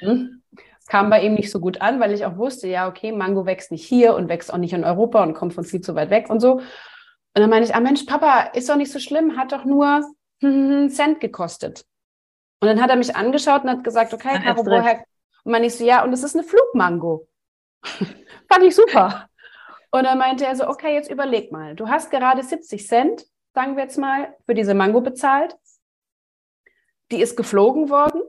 Hm? 0.00 0.42
Kam 0.88 1.10
bei 1.10 1.22
ihm 1.22 1.34
nicht 1.34 1.50
so 1.50 1.58
gut 1.58 1.80
an, 1.80 1.98
weil 2.00 2.12
ich 2.12 2.26
auch 2.26 2.36
wusste, 2.36 2.68
ja, 2.68 2.86
okay, 2.86 3.12
Mango 3.12 3.46
wächst 3.46 3.72
nicht 3.72 3.84
hier 3.84 4.14
und 4.14 4.28
wächst 4.28 4.52
auch 4.52 4.58
nicht 4.58 4.74
in 4.74 4.84
Europa 4.84 5.22
und 5.22 5.34
kommt 5.34 5.54
von 5.54 5.64
viel 5.64 5.80
zu 5.80 5.94
weit 5.94 6.10
weg 6.10 6.28
und 6.28 6.40
so. 6.40 6.52
Und 6.56 6.62
dann 7.42 7.50
meine 7.50 7.64
ich, 7.64 7.74
ah 7.74 7.80
Mensch, 7.80 8.04
Papa, 8.04 8.50
ist 8.52 8.68
doch 8.68 8.76
nicht 8.76 8.92
so 8.92 8.98
schlimm, 8.98 9.36
hat 9.36 9.52
doch 9.52 9.64
nur 9.64 10.02
Cent 10.40 11.20
gekostet. 11.20 11.86
Und 12.60 12.68
dann 12.68 12.80
hat 12.80 12.90
er 12.90 12.96
mich 12.96 13.16
angeschaut 13.16 13.64
und 13.64 13.70
hat 13.70 13.84
gesagt, 13.84 14.12
okay, 14.12 14.38
Caro, 14.42 14.64
woher? 14.66 15.02
Und 15.44 15.52
man 15.52 15.64
ich 15.64 15.76
so, 15.76 15.84
ja, 15.84 16.04
und 16.04 16.12
es 16.12 16.22
ist 16.22 16.36
eine 16.36 16.44
Flugmango. 16.44 17.26
Fand 17.82 18.64
ich 18.64 18.74
super. 18.74 19.28
Und 19.90 20.04
dann 20.04 20.18
meinte 20.18 20.44
er 20.44 20.56
so, 20.56 20.68
okay, 20.68 20.94
jetzt 20.94 21.10
überleg 21.10 21.52
mal. 21.52 21.74
Du 21.74 21.88
hast 21.88 22.10
gerade 22.10 22.42
70 22.42 22.86
Cent, 22.86 23.26
sagen 23.56 23.74
wir 23.74 23.84
jetzt 23.84 23.96
mal, 23.96 24.36
für 24.44 24.52
diese 24.52 24.74
Mango 24.74 25.00
bezahlt. 25.00 25.56
Die 27.10 27.22
ist 27.22 27.38
geflogen 27.38 27.88
worden. 27.88 28.20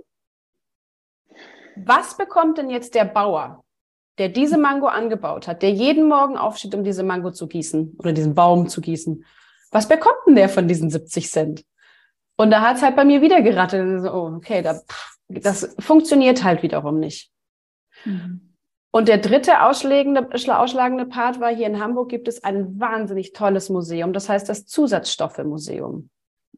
Was 1.75 2.15
bekommt 2.15 2.57
denn 2.57 2.69
jetzt 2.69 2.95
der 2.95 3.03
Bauer, 3.03 3.65
der 4.19 4.29
diese 4.29 4.57
Mango 4.57 4.87
angebaut 4.87 5.49
hat, 5.49 5.63
der 5.63 5.71
jeden 5.71 6.07
Morgen 6.07 6.37
aufsteht, 6.37 6.73
um 6.75 6.85
diese 6.85 7.03
Mango 7.03 7.31
zu 7.31 7.47
gießen 7.47 7.97
oder 7.99 8.13
diesen 8.13 8.35
Baum 8.35 8.69
zu 8.69 8.79
gießen? 8.79 9.25
Was 9.71 9.89
bekommt 9.89 10.15
denn 10.25 10.35
der 10.35 10.47
von 10.47 10.69
diesen 10.69 10.89
70 10.89 11.29
Cent? 11.29 11.65
Und 12.37 12.49
da 12.49 12.61
hat 12.61 12.77
es 12.77 12.81
halt 12.81 12.95
bei 12.95 13.03
mir 13.03 13.21
wieder 13.21 13.41
gerattelt. 13.41 14.03
So, 14.03 14.13
okay, 14.37 14.61
da, 14.61 14.79
das 15.27 15.75
funktioniert 15.77 16.45
halt 16.45 16.63
wiederum 16.63 16.99
nicht. 16.99 17.33
Mhm. 18.05 18.46
Und 18.91 19.07
der 19.09 19.17
dritte 19.17 19.63
ausschlagende, 19.63 20.27
ausschlagende 20.31 21.05
Part 21.05 21.39
war, 21.39 21.53
hier 21.53 21.67
in 21.67 21.79
Hamburg 21.79 22.09
gibt 22.09 22.27
es 22.27 22.43
ein 22.43 22.79
wahnsinnig 22.79 23.33
tolles 23.33 23.69
Museum, 23.69 24.13
das 24.13 24.29
heißt 24.29 24.47
das 24.47 24.65
Zusatzstoffe-Museum. 24.65 26.09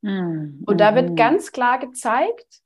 Mhm. 0.02 0.64
Und 0.66 0.80
da 0.80 0.96
wird 0.96 1.12
mhm. 1.12 1.16
ganz 1.16 1.52
klar 1.52 1.80
gezeigt, 1.80 2.62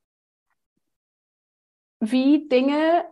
wie 2.00 2.48
Dinge, 2.50 3.06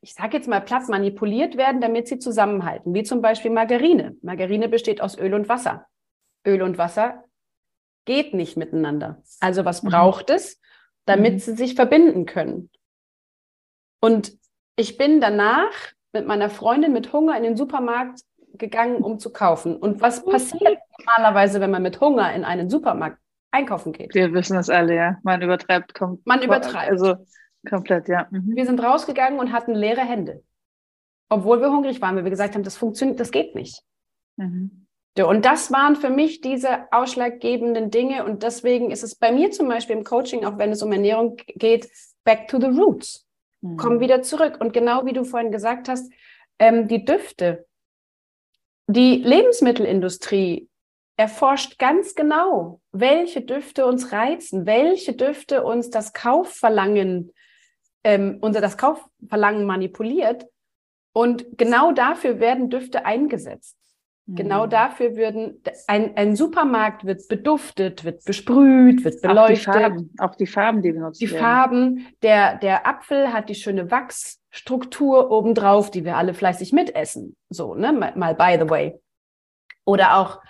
ich 0.00 0.14
sage 0.14 0.36
jetzt 0.36 0.48
mal 0.48 0.60
platt, 0.60 0.88
manipuliert 0.88 1.56
werden, 1.56 1.80
damit 1.80 2.08
sie 2.08 2.18
zusammenhalten, 2.18 2.94
wie 2.94 3.02
zum 3.02 3.20
Beispiel 3.20 3.50
Margarine. 3.50 4.16
Margarine 4.22 4.68
besteht 4.68 5.00
aus 5.00 5.18
Öl 5.18 5.34
und 5.34 5.48
Wasser. 5.48 5.86
Öl 6.46 6.62
und 6.62 6.78
Wasser 6.78 7.24
geht 8.06 8.34
nicht 8.34 8.56
miteinander. 8.56 9.22
Also 9.40 9.64
was 9.64 9.82
mhm. 9.82 9.88
braucht 9.90 10.30
es, 10.30 10.60
damit 11.04 11.34
mhm. 11.34 11.38
sie 11.40 11.56
sich 11.56 11.74
verbinden 11.74 12.24
können? 12.24 12.70
Und 14.00 14.38
ich 14.76 14.96
bin 14.96 15.20
danach 15.20 15.72
mit 16.12 16.26
meiner 16.26 16.50
Freundin 16.50 16.92
mit 16.92 17.12
Hunger 17.12 17.36
in 17.36 17.42
den 17.42 17.56
Supermarkt 17.56 18.20
gegangen, 18.54 19.02
um 19.02 19.18
zu 19.18 19.32
kaufen. 19.32 19.76
Und 19.76 20.00
was 20.00 20.24
passiert 20.24 20.78
normalerweise, 20.98 21.60
wenn 21.60 21.70
man 21.70 21.82
mit 21.82 22.00
Hunger 22.00 22.32
in 22.34 22.44
einen 22.44 22.70
Supermarkt 22.70 23.18
einkaufen 23.50 23.92
geht? 23.92 24.14
Wir 24.14 24.32
wissen 24.32 24.54
das 24.54 24.70
alle, 24.70 24.94
ja. 24.94 25.18
Man 25.22 25.42
übertreibt. 25.42 25.94
Kom 25.94 26.20
man 26.24 26.42
übertreibt. 26.42 26.90
Also 26.90 27.16
komplett, 27.68 28.08
ja. 28.08 28.26
Mhm. 28.30 28.54
Wir 28.54 28.66
sind 28.66 28.82
rausgegangen 28.82 29.38
und 29.38 29.52
hatten 29.52 29.74
leere 29.74 30.02
Hände. 30.02 30.42
Obwohl 31.28 31.60
wir 31.60 31.70
hungrig 31.70 32.00
waren, 32.00 32.16
weil 32.16 32.24
wir 32.24 32.30
gesagt 32.30 32.54
haben, 32.54 32.62
das 32.62 32.76
funktioniert, 32.76 33.18
das 33.18 33.30
geht 33.30 33.54
nicht. 33.54 33.82
Mhm. 34.36 34.86
Und 35.18 35.46
das 35.46 35.72
waren 35.72 35.96
für 35.96 36.10
mich 36.10 36.42
diese 36.42 36.92
ausschlaggebenden 36.92 37.90
Dinge. 37.90 38.24
Und 38.24 38.42
deswegen 38.42 38.90
ist 38.90 39.02
es 39.02 39.14
bei 39.14 39.32
mir 39.32 39.50
zum 39.50 39.66
Beispiel 39.68 39.96
im 39.96 40.04
Coaching, 40.04 40.44
auch 40.44 40.58
wenn 40.58 40.70
es 40.70 40.82
um 40.82 40.92
Ernährung 40.92 41.36
geht, 41.46 41.88
back 42.24 42.48
to 42.48 42.60
the 42.60 42.66
roots. 42.66 43.25
Mhm. 43.66 43.76
Komm 43.76 44.00
wieder 44.00 44.22
zurück. 44.22 44.58
Und 44.60 44.72
genau 44.72 45.06
wie 45.06 45.12
du 45.12 45.24
vorhin 45.24 45.52
gesagt 45.52 45.88
hast, 45.88 46.10
ähm, 46.58 46.88
die 46.88 47.04
Düfte, 47.04 47.66
die 48.86 49.16
Lebensmittelindustrie 49.16 50.68
erforscht 51.16 51.78
ganz 51.78 52.14
genau, 52.14 52.80
welche 52.92 53.40
Düfte 53.40 53.86
uns 53.86 54.12
reizen, 54.12 54.66
welche 54.66 55.14
Düfte 55.14 55.64
uns 55.64 55.90
das 55.90 56.12
Kaufverlangen, 56.12 57.32
ähm, 58.04 58.38
unser 58.40 58.60
das 58.60 58.76
Kaufverlangen 58.76 59.64
manipuliert. 59.64 60.46
Und 61.12 61.46
genau 61.56 61.92
dafür 61.92 62.40
werden 62.40 62.68
Düfte 62.68 63.06
eingesetzt. 63.06 63.78
Genau 64.28 64.66
mhm. 64.66 64.70
dafür 64.70 65.14
würden, 65.14 65.62
ein, 65.86 66.16
ein 66.16 66.34
Supermarkt 66.34 67.04
wird 67.04 67.28
beduftet, 67.28 68.02
wird 68.02 68.24
besprüht, 68.24 69.04
wird 69.04 69.22
beleuchtet. 69.22 69.68
Auch 69.68 69.74
die 69.74 69.80
Farben, 69.80 70.14
auch 70.18 70.34
die 70.34 70.46
Farben 70.46 70.82
die 70.82 70.92
benutzt 70.92 71.20
Die 71.20 71.30
werden. 71.30 71.40
Farben, 71.40 72.06
der, 72.22 72.56
der 72.56 72.88
Apfel 72.88 73.32
hat 73.32 73.48
die 73.48 73.54
schöne 73.54 73.88
Wachsstruktur 73.92 75.30
obendrauf, 75.30 75.92
die 75.92 76.04
wir 76.04 76.16
alle 76.16 76.34
fleißig 76.34 76.72
mitessen. 76.72 77.36
So, 77.50 77.76
ne, 77.76 77.92
mal, 77.92 78.16
mal 78.16 78.34
by 78.34 78.56
the 78.60 78.68
way. 78.68 79.00
Oder 79.84 80.16
auch, 80.16 80.40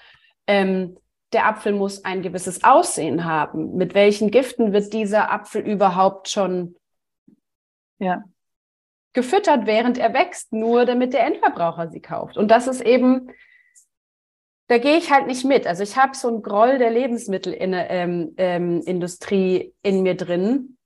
ähm, 0.46 0.96
der 1.34 1.46
Apfel 1.46 1.74
muss 1.74 2.02
ein 2.02 2.22
gewisses 2.22 2.64
Aussehen 2.64 3.26
haben. 3.26 3.76
Mit 3.76 3.92
welchen 3.92 4.30
Giften 4.30 4.72
wird 4.72 4.94
dieser 4.94 5.30
Apfel 5.30 5.60
überhaupt 5.60 6.30
schon 6.30 6.76
ja. 7.98 8.24
gefüttert, 9.12 9.66
während 9.66 9.98
er 9.98 10.14
wächst, 10.14 10.54
nur 10.54 10.86
damit 10.86 11.12
der 11.12 11.26
Endverbraucher 11.26 11.90
sie 11.90 12.00
kauft? 12.00 12.38
Und 12.38 12.50
das 12.50 12.68
ist 12.68 12.80
eben 12.80 13.28
da 14.68 14.78
gehe 14.78 14.96
ich 14.96 15.12
halt 15.12 15.26
nicht 15.26 15.44
mit. 15.44 15.66
Also 15.66 15.82
ich 15.82 15.96
habe 15.96 16.16
so 16.16 16.28
einen 16.28 16.42
Groll 16.42 16.78
der 16.78 16.90
Lebensmittelindustrie 16.90 17.96
ähm, 17.96 18.32
ähm, 18.36 19.72
in 19.82 20.02
mir 20.02 20.16
drin, 20.16 20.76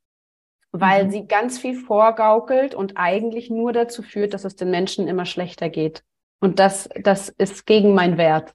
weil 0.72 1.06
mhm. 1.06 1.10
sie 1.10 1.26
ganz 1.26 1.58
viel 1.58 1.74
vorgaukelt 1.74 2.74
und 2.74 2.96
eigentlich 2.96 3.50
nur 3.50 3.72
dazu 3.72 4.02
führt, 4.02 4.34
dass 4.34 4.44
es 4.44 4.56
den 4.56 4.70
Menschen 4.70 5.08
immer 5.08 5.24
schlechter 5.24 5.70
geht. 5.70 6.04
Und 6.40 6.58
das, 6.58 6.88
das 7.02 7.30
ist 7.30 7.66
gegen 7.66 7.94
meinen 7.94 8.18
Wert. 8.18 8.54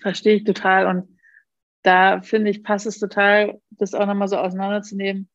Verstehe 0.00 0.36
ich 0.36 0.44
total. 0.44 0.86
Und 0.86 1.18
da 1.82 2.20
finde 2.20 2.50
ich, 2.50 2.62
passt 2.62 2.86
es 2.86 2.98
total, 2.98 3.60
das 3.70 3.94
auch 3.94 4.06
nochmal 4.06 4.28
so 4.28 4.36
auseinanderzunehmen. 4.36 5.30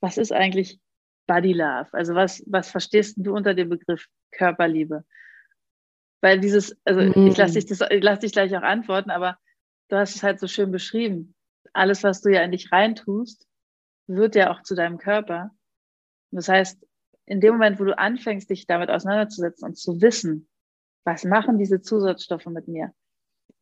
Was 0.00 0.18
ist 0.18 0.32
eigentlich 0.32 0.80
Body 1.26 1.52
Love? 1.52 1.88
Also 1.92 2.14
was, 2.14 2.42
was 2.46 2.70
verstehst 2.70 3.16
du 3.18 3.34
unter 3.34 3.54
dem 3.54 3.68
Begriff 3.68 4.06
Körperliebe? 4.32 5.04
Weil 6.20 6.40
dieses, 6.40 6.76
also 6.84 7.00
mhm. 7.00 7.28
ich 7.28 7.36
lasse 7.36 7.54
dich 7.54 7.66
das, 7.66 7.80
ich 7.90 8.02
lasse 8.02 8.20
dich 8.20 8.32
gleich 8.32 8.56
auch 8.56 8.62
antworten, 8.62 9.10
aber 9.10 9.38
du 9.88 9.96
hast 9.96 10.16
es 10.16 10.22
halt 10.22 10.40
so 10.40 10.48
schön 10.48 10.72
beschrieben. 10.72 11.34
Alles, 11.72 12.02
was 12.02 12.22
du 12.22 12.30
ja 12.30 12.42
in 12.42 12.52
dich 12.52 12.72
reintust, 12.72 13.46
wird 14.06 14.34
ja 14.34 14.50
auch 14.50 14.62
zu 14.62 14.74
deinem 14.74 14.98
Körper. 14.98 15.50
Und 16.30 16.36
das 16.36 16.48
heißt, 16.48 16.84
in 17.26 17.40
dem 17.40 17.54
Moment, 17.54 17.78
wo 17.78 17.84
du 17.84 17.96
anfängst, 17.96 18.48
dich 18.50 18.66
damit 18.66 18.90
auseinanderzusetzen 18.90 19.68
und 19.68 19.76
zu 19.76 20.00
wissen, 20.00 20.48
was 21.04 21.24
machen 21.24 21.58
diese 21.58 21.80
Zusatzstoffe 21.80 22.46
mit 22.46 22.68
mir? 22.68 22.92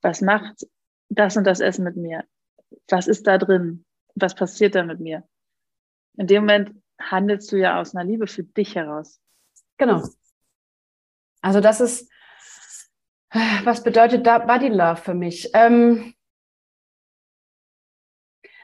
Was 0.02 0.20
macht 0.20 0.66
das 1.08 1.36
und 1.36 1.44
das 1.44 1.60
Essen 1.60 1.84
mit 1.84 1.96
mir? 1.96 2.24
Was 2.88 3.06
ist 3.06 3.26
da 3.26 3.38
drin? 3.38 3.84
Was 4.14 4.34
passiert 4.34 4.74
da 4.74 4.82
mit 4.84 5.00
mir? 5.00 5.24
In 6.16 6.26
dem 6.26 6.44
Moment 6.44 6.74
handelst 7.00 7.52
du 7.52 7.56
ja 7.56 7.80
aus 7.80 7.94
einer 7.94 8.04
Liebe 8.04 8.26
für 8.26 8.44
dich 8.44 8.74
heraus. 8.74 9.20
Genau. 9.76 10.02
Also 11.42 11.60
das 11.60 11.80
ist, 11.80 12.10
was 13.64 13.82
bedeutet 13.82 14.26
da 14.26 14.38
Body 14.38 14.68
Love 14.68 14.96
für 14.96 15.14
mich? 15.14 15.50
Ähm, 15.54 16.14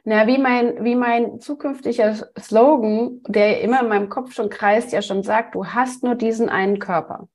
na, 0.04 0.26
wie 0.26 0.38
mein, 0.38 0.84
wie 0.84 0.96
mein 0.96 1.40
zukünftiger 1.40 2.14
Slogan, 2.38 3.22
der 3.28 3.60
immer 3.60 3.82
in 3.82 3.88
meinem 3.88 4.08
Kopf 4.08 4.32
schon 4.32 4.50
kreist, 4.50 4.92
ja 4.92 5.00
schon 5.00 5.22
sagt, 5.22 5.54
du 5.54 5.66
hast 5.66 6.02
nur 6.02 6.16
diesen 6.16 6.48
einen 6.48 6.80
Körper. 6.80 7.28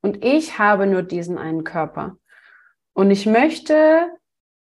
Und 0.00 0.24
ich 0.24 0.58
habe 0.58 0.86
nur 0.86 1.02
diesen 1.02 1.38
einen 1.38 1.62
Körper. 1.62 2.16
Und 2.92 3.10
ich 3.12 3.26
möchte 3.26 4.08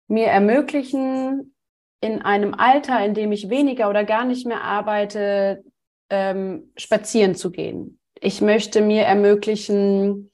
mir 0.07 0.27
ermöglichen, 0.27 1.55
in 1.99 2.21
einem 2.21 2.53
Alter, 2.53 3.03
in 3.05 3.13
dem 3.13 3.31
ich 3.31 3.49
weniger 3.49 3.89
oder 3.89 4.03
gar 4.03 4.25
nicht 4.25 4.45
mehr 4.45 4.63
arbeite, 4.63 5.63
ähm, 6.09 6.71
spazieren 6.75 7.35
zu 7.35 7.51
gehen. 7.51 7.99
Ich 8.19 8.41
möchte 8.41 8.81
mir 8.81 9.03
ermöglichen, 9.03 10.31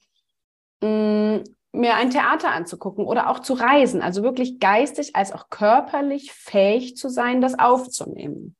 mm, 0.82 1.38
mir 1.72 1.94
ein 1.94 2.10
Theater 2.10 2.50
anzugucken 2.50 3.04
oder 3.04 3.30
auch 3.30 3.40
zu 3.40 3.54
reisen, 3.54 4.02
also 4.02 4.22
wirklich 4.22 4.58
geistig 4.58 5.14
als 5.14 5.32
auch 5.32 5.50
körperlich 5.50 6.32
fähig 6.32 6.96
zu 6.96 7.08
sein, 7.08 7.40
das 7.40 7.58
aufzunehmen. 7.58 8.56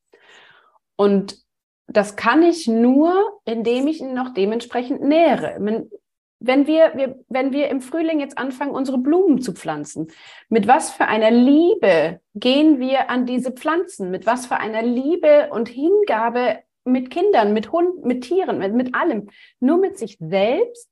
Und 0.97 1.38
das 1.87 2.16
kann 2.16 2.42
ich 2.42 2.68
nur, 2.68 3.40
indem 3.44 3.87
ich 3.87 4.01
ihn 4.01 4.14
noch 4.14 4.35
dementsprechend 4.35 5.01
nähere. 5.03 5.57
Wenn 6.40 6.66
wir, 6.66 6.92
wir, 6.94 7.18
wenn 7.29 7.53
wir 7.53 7.68
im 7.68 7.81
Frühling 7.81 8.21
jetzt 8.21 8.37
anfangen, 8.37 8.73
unsere 8.73 8.99
Blumen 8.99 9.40
zu 9.40 9.55
pflanzen, 9.55 10.09
mit 10.49 10.68
was 10.68 10.90
für 10.90 11.07
einer 11.07 11.31
Liebe 11.31 12.21
gehen 12.35 12.79
wir 12.79 13.11
an 13.11 13.27
diese 13.27 13.53
Pflanzen? 13.53 14.11
Mit 14.11 14.27
was 14.27 14.47
für 14.47 14.59
einer 14.59 14.83
Liebe 14.83 15.49
und 15.51 15.68
Hingabe 15.68 16.59
mit 16.85 17.11
Kindern, 17.11 17.55
mit 17.55 17.73
Hunden, 17.73 18.07
mit 18.07 18.23
Tieren, 18.23 18.59
mit, 18.59 18.75
mit 18.75 18.94
allem? 18.94 19.31
Nur 19.59 19.79
mit 19.79 19.99
sich 19.99 20.18
selbst 20.21 20.88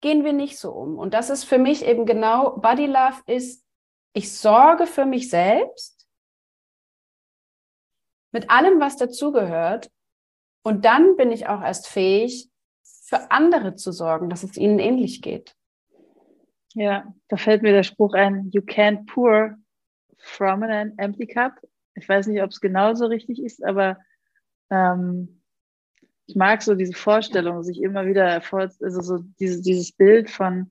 gehen 0.00 0.24
wir 0.24 0.32
nicht 0.32 0.58
so 0.58 0.72
um. 0.72 0.98
Und 0.98 1.14
das 1.14 1.30
ist 1.30 1.44
für 1.44 1.58
mich 1.58 1.84
eben 1.84 2.06
genau, 2.06 2.56
Body 2.58 2.86
Love 2.86 3.22
ist, 3.26 3.64
ich 4.12 4.32
sorge 4.32 4.86
für 4.86 5.06
mich 5.06 5.30
selbst 5.30 6.08
mit 8.32 8.50
allem, 8.50 8.80
was 8.80 8.96
dazugehört. 8.96 9.90
Und 10.62 10.84
dann 10.84 11.16
bin 11.16 11.32
ich 11.32 11.48
auch 11.48 11.62
erst 11.62 11.88
fähig, 11.88 12.50
für 12.82 13.30
andere 13.30 13.74
zu 13.74 13.92
sorgen, 13.92 14.30
dass 14.30 14.44
es 14.44 14.56
ihnen 14.56 14.78
ähnlich 14.78 15.20
geht. 15.20 15.56
Ja, 16.74 17.12
da 17.28 17.36
fällt 17.36 17.62
mir 17.62 17.72
der 17.72 17.82
Spruch 17.82 18.14
ein, 18.14 18.50
you 18.52 18.62
can't 18.62 19.06
pour 19.06 19.56
from 20.18 20.62
an 20.62 20.96
empty 20.98 21.26
cup. 21.26 21.54
Ich 21.94 22.08
weiß 22.08 22.28
nicht, 22.28 22.40
ob 22.42 22.50
es 22.50 22.60
genauso 22.60 23.06
richtig 23.06 23.42
ist, 23.42 23.64
aber 23.64 23.98
ähm, 24.70 25.39
ich 26.30 26.36
mag 26.36 26.62
so 26.62 26.74
diese 26.74 26.92
Vorstellung, 26.92 27.64
sich 27.64 27.82
immer 27.82 28.06
wieder 28.06 28.40
vor, 28.40 28.60
also 28.60 29.00
so 29.00 29.18
dieses, 29.40 29.62
dieses 29.62 29.92
Bild 29.92 30.30
von, 30.30 30.70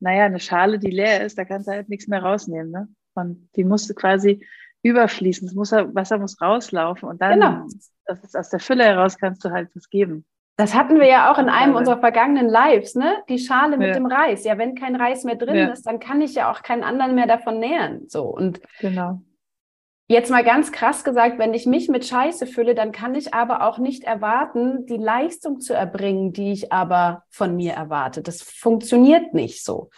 naja, 0.00 0.24
eine 0.24 0.40
Schale, 0.40 0.78
die 0.78 0.90
leer 0.90 1.24
ist, 1.24 1.36
da 1.36 1.44
kannst 1.44 1.68
du 1.68 1.72
halt 1.72 1.90
nichts 1.90 2.08
mehr 2.08 2.22
rausnehmen. 2.22 2.70
Ne? 2.70 2.88
Und 3.14 3.48
die 3.56 3.64
muss 3.64 3.94
quasi 3.94 4.46
überfließen. 4.82 5.46
Das 5.46 5.54
muss, 5.54 5.72
Wasser 5.72 6.18
muss 6.18 6.40
rauslaufen 6.40 7.08
und 7.10 7.20
dann, 7.20 7.40
genau. 7.40 7.66
das 8.06 8.24
ist, 8.24 8.36
aus 8.36 8.48
der 8.48 8.60
Fülle 8.60 8.84
heraus 8.84 9.18
kannst 9.18 9.44
du 9.44 9.50
halt 9.50 9.68
was 9.74 9.90
geben. 9.90 10.24
Das 10.56 10.74
hatten 10.74 10.98
wir 10.98 11.06
ja 11.06 11.30
auch 11.30 11.38
in 11.38 11.48
einem 11.48 11.74
unserer 11.74 12.00
vergangenen 12.00 12.48
Lives, 12.48 12.94
ne? 12.94 13.22
Die 13.28 13.38
Schale 13.38 13.78
mit 13.78 13.88
ja. 13.88 13.94
dem 13.94 14.06
Reis. 14.06 14.44
Ja, 14.44 14.58
wenn 14.58 14.74
kein 14.74 14.94
Reis 14.94 15.24
mehr 15.24 15.36
drin 15.36 15.56
ja. 15.56 15.68
ist, 15.68 15.86
dann 15.86 16.00
kann 16.00 16.20
ich 16.20 16.34
ja 16.34 16.50
auch 16.50 16.62
keinen 16.62 16.82
anderen 16.82 17.14
mehr 17.14 17.26
davon 17.26 17.60
nähren. 17.60 18.08
So 18.08 18.24
und 18.24 18.60
genau. 18.78 19.22
Jetzt 20.10 20.28
mal 20.28 20.42
ganz 20.42 20.72
krass 20.72 21.04
gesagt, 21.04 21.38
wenn 21.38 21.54
ich 21.54 21.66
mich 21.66 21.88
mit 21.88 22.04
Scheiße 22.04 22.48
fülle, 22.48 22.74
dann 22.74 22.90
kann 22.90 23.14
ich 23.14 23.32
aber 23.32 23.62
auch 23.62 23.78
nicht 23.78 24.02
erwarten, 24.02 24.84
die 24.86 24.96
Leistung 24.96 25.60
zu 25.60 25.72
erbringen, 25.72 26.32
die 26.32 26.50
ich 26.50 26.72
aber 26.72 27.22
von 27.30 27.54
mir 27.54 27.74
erwarte. 27.74 28.20
Das 28.20 28.42
funktioniert 28.42 29.34
nicht 29.34 29.64
so. 29.64 29.90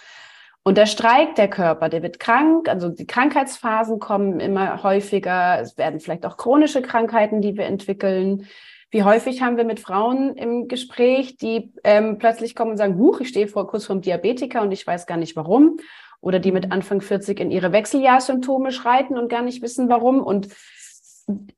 Und 0.64 0.76
da 0.76 0.84
streikt 0.84 1.38
der 1.38 1.48
Körper, 1.48 1.88
der 1.88 2.02
wird 2.02 2.20
krank, 2.20 2.68
also 2.68 2.90
die 2.90 3.06
Krankheitsphasen 3.06 4.00
kommen 4.00 4.38
immer 4.38 4.82
häufiger, 4.82 5.58
es 5.62 5.78
werden 5.78 5.98
vielleicht 5.98 6.26
auch 6.26 6.36
chronische 6.36 6.82
Krankheiten, 6.82 7.40
die 7.40 7.56
wir 7.56 7.64
entwickeln. 7.64 8.46
Wie 8.90 9.04
häufig 9.04 9.40
haben 9.40 9.56
wir 9.56 9.64
mit 9.64 9.80
Frauen 9.80 10.36
im 10.36 10.68
Gespräch, 10.68 11.38
die 11.38 11.72
ähm, 11.84 12.18
plötzlich 12.18 12.54
kommen 12.54 12.72
und 12.72 12.76
sagen, 12.76 12.98
huch, 12.98 13.20
ich 13.20 13.28
stehe 13.28 13.48
vor, 13.48 13.66
kurz 13.66 13.86
vorm 13.86 14.02
Diabetiker 14.02 14.60
und 14.60 14.72
ich 14.72 14.86
weiß 14.86 15.06
gar 15.06 15.16
nicht 15.16 15.36
warum. 15.36 15.78
Oder 16.22 16.38
die 16.38 16.52
mit 16.52 16.72
Anfang 16.72 17.02
40 17.02 17.38
in 17.38 17.50
ihre 17.50 17.72
Wechseljahrssymptome 17.72 18.72
schreiten 18.72 19.18
und 19.18 19.28
gar 19.28 19.42
nicht 19.42 19.60
wissen 19.60 19.90
warum. 19.90 20.22
Und 20.22 20.48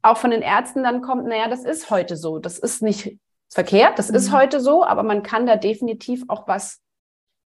auch 0.02 0.16
von 0.16 0.30
den 0.30 0.42
Ärzten 0.42 0.82
dann 0.82 1.02
kommt, 1.02 1.26
naja, 1.26 1.48
das 1.48 1.64
ist 1.64 1.90
heute 1.90 2.16
so. 2.16 2.38
Das 2.40 2.58
ist 2.58 2.82
nicht 2.82 3.18
verkehrt, 3.48 3.98
das 3.98 4.10
mhm. 4.10 4.16
ist 4.16 4.32
heute 4.32 4.60
so, 4.60 4.84
aber 4.84 5.04
man 5.04 5.22
kann 5.22 5.46
da 5.46 5.56
definitiv 5.56 6.24
auch 6.28 6.48
was 6.48 6.80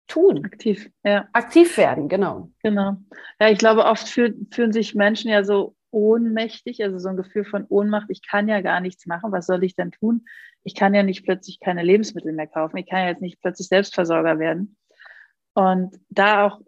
tun. 0.07 0.44
Aktiv, 0.44 0.90
ja. 1.03 1.29
Aktiv 1.33 1.79
werden, 1.79 2.09
genau. 2.09 2.50
Genau. 2.62 2.96
Ja, 3.40 3.48
ich 3.48 3.59
glaube, 3.59 3.87
oft 3.87 4.07
fühl, 4.07 4.37
fühlen 4.53 4.72
sich 4.72 4.94
Menschen 4.94 5.31
ja 5.31 5.44
so 5.44 5.74
ohnmächtig, 5.90 6.83
also 6.83 6.98
so 6.98 7.09
ein 7.09 7.16
Gefühl 7.16 7.44
von 7.44 7.64
Ohnmacht, 7.68 8.11
ich 8.11 8.27
kann 8.27 8.48
ja 8.48 8.61
gar 8.61 8.81
nichts 8.81 9.07
machen, 9.07 9.33
was 9.33 9.46
soll 9.46 9.62
ich 9.64 9.77
denn 9.77 9.92
tun? 9.92 10.27
Ich 10.64 10.74
kann 10.74 10.92
ja 10.92 11.03
nicht 11.03 11.24
plötzlich 11.24 11.61
keine 11.61 11.83
Lebensmittel 11.83 12.33
mehr 12.33 12.48
kaufen, 12.48 12.77
ich 12.79 12.88
kann 12.88 13.00
ja 13.03 13.09
jetzt 13.09 13.22
nicht 13.22 13.40
plötzlich 13.40 13.68
Selbstversorger 13.68 14.38
werden. 14.38 14.77
Und 15.55 15.96
da 16.11 16.46
auch 16.46 16.61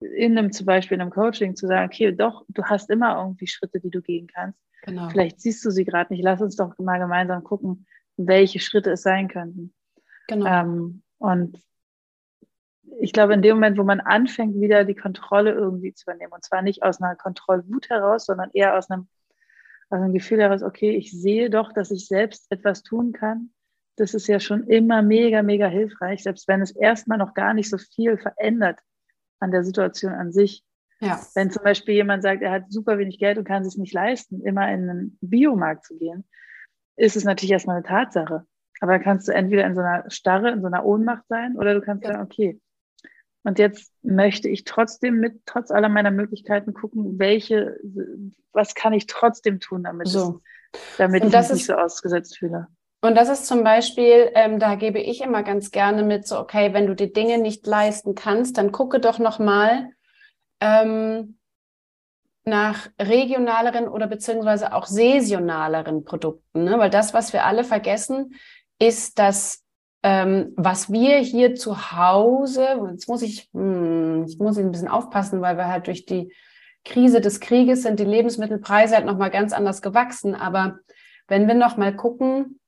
in 0.00 0.38
einem 0.38 0.52
zum 0.52 0.66
Beispiel 0.66 0.96
in 0.96 1.02
einem 1.02 1.10
Coaching 1.10 1.56
zu 1.56 1.66
sagen, 1.66 1.86
okay, 1.86 2.12
doch, 2.12 2.44
du 2.48 2.64
hast 2.64 2.90
immer 2.90 3.18
irgendwie 3.20 3.46
Schritte, 3.46 3.80
die 3.80 3.90
du 3.90 4.00
gehen 4.00 4.28
kannst. 4.28 4.58
Genau. 4.82 5.08
Vielleicht 5.08 5.40
siehst 5.40 5.64
du 5.64 5.70
sie 5.70 5.84
gerade 5.84 6.12
nicht. 6.12 6.22
Lass 6.22 6.40
uns 6.40 6.56
doch 6.56 6.78
mal 6.78 6.98
gemeinsam 6.98 7.42
gucken, 7.42 7.86
welche 8.16 8.60
Schritte 8.60 8.92
es 8.92 9.02
sein 9.02 9.28
könnten. 9.28 9.74
Genau. 10.28 10.46
Ähm, 10.46 11.02
und 11.18 11.58
ich 13.00 13.12
glaube, 13.12 13.34
in 13.34 13.42
dem 13.42 13.56
Moment, 13.56 13.76
wo 13.78 13.82
man 13.82 14.00
anfängt, 14.00 14.60
wieder 14.60 14.84
die 14.84 14.94
Kontrolle 14.94 15.52
irgendwie 15.52 15.92
zu 15.94 16.04
übernehmen, 16.04 16.32
und 16.32 16.44
zwar 16.44 16.62
nicht 16.62 16.82
aus 16.82 17.00
einer 17.00 17.16
Kontrollwut 17.16 17.90
heraus, 17.90 18.26
sondern 18.26 18.50
eher 18.52 18.76
aus 18.76 18.90
einem, 18.90 19.08
aus 19.90 20.00
einem 20.00 20.12
Gefühl 20.12 20.40
heraus, 20.40 20.62
okay, 20.62 20.90
ich 20.96 21.12
sehe 21.12 21.50
doch, 21.50 21.72
dass 21.72 21.90
ich 21.90 22.06
selbst 22.06 22.50
etwas 22.50 22.82
tun 22.82 23.12
kann. 23.12 23.50
Das 23.96 24.14
ist 24.14 24.28
ja 24.28 24.38
schon 24.38 24.64
immer 24.68 25.02
mega, 25.02 25.42
mega 25.42 25.66
hilfreich, 25.66 26.22
selbst 26.22 26.46
wenn 26.46 26.62
es 26.62 26.70
erstmal 26.70 27.18
noch 27.18 27.34
gar 27.34 27.52
nicht 27.52 27.68
so 27.68 27.78
viel 27.78 28.16
verändert 28.16 28.78
an 29.40 29.50
der 29.50 29.64
Situation 29.64 30.12
an 30.12 30.32
sich. 30.32 30.64
Ja. 31.00 31.20
Wenn 31.34 31.50
zum 31.50 31.62
Beispiel 31.62 31.94
jemand 31.94 32.22
sagt, 32.22 32.42
er 32.42 32.50
hat 32.50 32.72
super 32.72 32.98
wenig 32.98 33.18
Geld 33.18 33.38
und 33.38 33.44
kann 33.44 33.62
es 33.62 33.72
sich 33.72 33.78
nicht 33.78 33.92
leisten, 33.92 34.42
immer 34.42 34.70
in 34.72 34.90
einen 34.90 35.18
Biomarkt 35.20 35.84
zu 35.84 35.96
gehen, 35.96 36.24
ist 36.96 37.16
es 37.16 37.24
natürlich 37.24 37.52
erstmal 37.52 37.76
eine 37.76 37.86
Tatsache. 37.86 38.44
Aber 38.80 38.92
dann 38.92 39.02
kannst 39.02 39.28
du 39.28 39.32
entweder 39.32 39.64
in 39.66 39.74
so 39.74 39.80
einer 39.80 40.10
Starre, 40.10 40.50
in 40.50 40.60
so 40.60 40.66
einer 40.66 40.84
Ohnmacht 40.84 41.24
sein, 41.28 41.56
oder 41.56 41.74
du 41.74 41.80
kannst 41.80 42.04
ja. 42.04 42.12
sagen, 42.12 42.24
okay, 42.24 42.60
und 43.44 43.58
jetzt 43.58 43.92
möchte 44.02 44.48
ich 44.48 44.64
trotzdem 44.64 45.20
mit, 45.20 45.40
trotz 45.46 45.70
aller 45.70 45.88
meiner 45.88 46.10
Möglichkeiten 46.10 46.74
gucken, 46.74 47.18
welche, 47.18 47.78
was 48.52 48.74
kann 48.74 48.92
ich 48.92 49.06
trotzdem 49.06 49.60
tun, 49.60 49.84
damit, 49.84 50.08
so. 50.08 50.42
es, 50.72 50.80
damit 50.98 51.24
ich 51.24 51.32
mich 51.32 51.40
ist, 51.40 51.52
nicht 51.52 51.66
so 51.66 51.74
ausgesetzt 51.74 52.38
fühle. 52.38 52.66
Und 53.00 53.14
das 53.14 53.28
ist 53.28 53.46
zum 53.46 53.62
Beispiel, 53.62 54.30
ähm, 54.34 54.58
da 54.58 54.74
gebe 54.74 54.98
ich 54.98 55.20
immer 55.20 55.42
ganz 55.44 55.70
gerne 55.70 56.02
mit, 56.02 56.26
so, 56.26 56.38
okay, 56.38 56.72
wenn 56.74 56.86
du 56.86 56.94
die 56.94 57.12
Dinge 57.12 57.38
nicht 57.38 57.66
leisten 57.66 58.14
kannst, 58.14 58.58
dann 58.58 58.72
gucke 58.72 58.98
doch 58.98 59.20
nochmal 59.20 59.90
ähm, 60.60 61.38
nach 62.44 62.88
regionaleren 63.00 63.86
oder 63.86 64.08
beziehungsweise 64.08 64.72
auch 64.72 64.86
saisonaleren 64.86 66.04
Produkten. 66.04 66.64
Ne? 66.64 66.78
Weil 66.78 66.90
das, 66.90 67.14
was 67.14 67.32
wir 67.32 67.44
alle 67.44 67.62
vergessen, 67.62 68.34
ist, 68.80 69.18
dass 69.18 69.64
ähm, 70.02 70.52
was 70.56 70.92
wir 70.92 71.18
hier 71.18 71.54
zu 71.54 71.92
Hause, 71.92 72.66
jetzt 72.90 73.08
muss 73.08 73.22
ich, 73.22 73.48
hm, 73.52 74.24
ich 74.28 74.38
muss 74.38 74.58
ein 74.58 74.70
bisschen 74.70 74.88
aufpassen, 74.88 75.40
weil 75.40 75.56
wir 75.56 75.68
halt 75.68 75.86
durch 75.86 76.06
die 76.06 76.32
Krise 76.84 77.20
des 77.20 77.40
Krieges 77.40 77.82
sind 77.82 78.00
die 78.00 78.04
Lebensmittelpreise 78.04 78.94
halt 78.96 79.06
nochmal 79.06 79.30
ganz 79.30 79.52
anders 79.52 79.82
gewachsen. 79.82 80.34
Aber 80.34 80.78
wenn 81.26 81.48
wir 81.48 81.54
nochmal 81.54 81.94
gucken, 81.94 82.60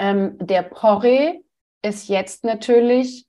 ähm, 0.00 0.36
der 0.38 0.62
Porree 0.62 1.40
ist 1.82 2.08
jetzt 2.08 2.42
natürlich 2.42 3.26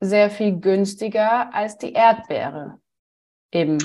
sehr 0.00 0.30
viel 0.30 0.58
günstiger 0.58 1.54
als 1.54 1.78
die 1.78 1.92
Erdbeere. 1.92 2.80
Eben. 3.52 3.78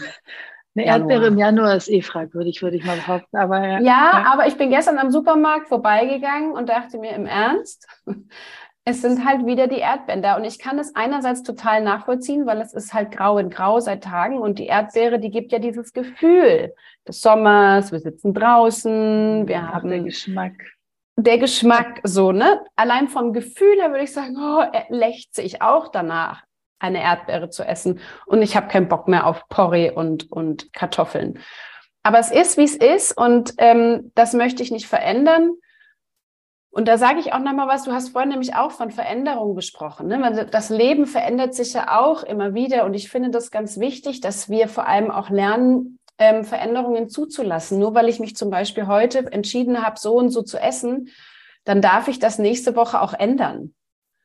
Eine 0.74 0.86
Erdbeere 0.86 1.28
im 1.28 1.38
Januar 1.38 1.76
ist 1.76 1.90
eh 1.90 2.02
fragwürdig, 2.02 2.64
würde 2.64 2.78
ich 2.78 2.86
mal 2.86 2.96
behaupten. 2.96 3.36
Aber 3.36 3.60
ja, 3.60 3.80
ja, 3.80 4.26
aber 4.32 4.48
ich 4.48 4.56
bin 4.58 4.70
gestern 4.70 4.98
am 4.98 5.12
Supermarkt 5.12 5.68
vorbeigegangen 5.68 6.54
und 6.54 6.70
dachte 6.70 6.98
mir 6.98 7.12
im 7.12 7.26
Ernst, 7.26 7.88
es 8.86 9.02
sind 9.02 9.26
halt 9.26 9.46
wieder 9.46 9.68
die 9.68 9.80
Erdbeeren 9.80 10.22
da. 10.22 10.38
Und 10.38 10.46
ich 10.46 10.60
kann 10.60 10.80
es 10.80 10.96
einerseits 10.96 11.44
total 11.44 11.84
nachvollziehen, 11.84 12.46
weil 12.46 12.62
es 12.62 12.74
ist 12.74 12.94
halt 12.94 13.12
grau 13.12 13.38
in 13.38 13.50
grau 13.50 13.82
seit 13.82 14.06
Tagen 14.06 14.40
und 14.40 14.60
die 14.60 14.68
Erdbeere, 14.68 15.20
die 15.20 15.30
gibt 15.30 15.52
ja 15.52 15.60
dieses 15.60 15.92
Gefühl 15.92 16.74
des 17.06 17.20
Sommers, 17.20 17.92
wir 17.92 18.00
sitzen 18.00 18.34
draußen, 18.34 19.48
wir 19.50 19.60
Ach, 19.60 19.74
haben 19.74 19.90
der 19.90 20.00
Geschmack. 20.00 20.54
Der 21.18 21.38
Geschmack, 21.38 22.00
so, 22.04 22.32
ne? 22.32 22.64
Allein 22.76 23.08
vom 23.08 23.34
Gefühl 23.34 23.76
her 23.80 23.92
würde 23.92 24.04
ich 24.04 24.14
sagen, 24.14 24.36
oh, 24.40 24.64
lächze 24.90 25.42
ich 25.42 25.62
auch 25.62 25.90
danach, 25.90 26.44
eine 26.80 27.02
Erdbeere 27.02 27.50
zu 27.50 27.64
essen. 27.64 28.00
Und 28.26 28.42
ich 28.42 28.56
habe 28.56 28.68
keinen 28.68 28.88
Bock 28.88 29.08
mehr 29.08 29.28
auf 29.28 29.48
Porree 29.50 29.92
und, 29.92 30.32
und 30.32 30.74
Kartoffeln. 30.74 31.40
Aber 32.04 32.20
es 32.20 32.32
ist, 32.32 32.58
wie 32.58 32.64
es 32.64 32.76
ist 32.76 33.16
und 33.16 33.54
ähm, 33.58 34.12
das 34.16 34.34
möchte 34.34 34.64
ich 34.64 34.72
nicht 34.72 34.88
verändern. 34.88 35.52
Und 36.74 36.88
da 36.88 36.98
sage 36.98 37.20
ich 37.20 37.34
auch 37.34 37.40
nochmal 37.40 37.68
was, 37.68 37.84
du 37.84 37.92
hast 37.92 38.10
vorhin 38.10 38.30
nämlich 38.30 38.56
auch 38.56 38.72
von 38.72 38.92
Veränderung 38.92 39.56
gesprochen. 39.56 40.08
Ne? 40.08 40.48
Das 40.50 40.70
Leben 40.70 41.06
verändert 41.06 41.54
sich 41.54 41.74
ja 41.74 42.00
auch 42.00 42.24
immer 42.24 42.54
wieder 42.54 42.86
und 42.86 42.94
ich 42.94 43.10
finde 43.10 43.30
das 43.30 43.52
ganz 43.52 43.78
wichtig, 43.78 44.22
dass 44.22 44.50
wir 44.50 44.70
vor 44.70 44.88
allem 44.88 45.12
auch 45.12 45.30
lernen, 45.30 46.00
ähm, 46.22 46.44
Veränderungen 46.44 47.10
zuzulassen. 47.10 47.80
Nur 47.80 47.96
weil 47.96 48.08
ich 48.08 48.20
mich 48.20 48.36
zum 48.36 48.52
Beispiel 48.52 48.86
heute 48.86 49.32
entschieden 49.32 49.84
habe, 49.84 50.00
so 50.00 50.14
und 50.14 50.30
so 50.30 50.44
zu 50.44 50.60
essen, 50.60 51.10
dann 51.64 51.82
darf 51.82 52.08
ich 52.08 52.20
das 52.20 52.38
nächste 52.38 52.76
Woche 52.76 53.02
auch 53.02 53.14
ändern. 53.14 53.74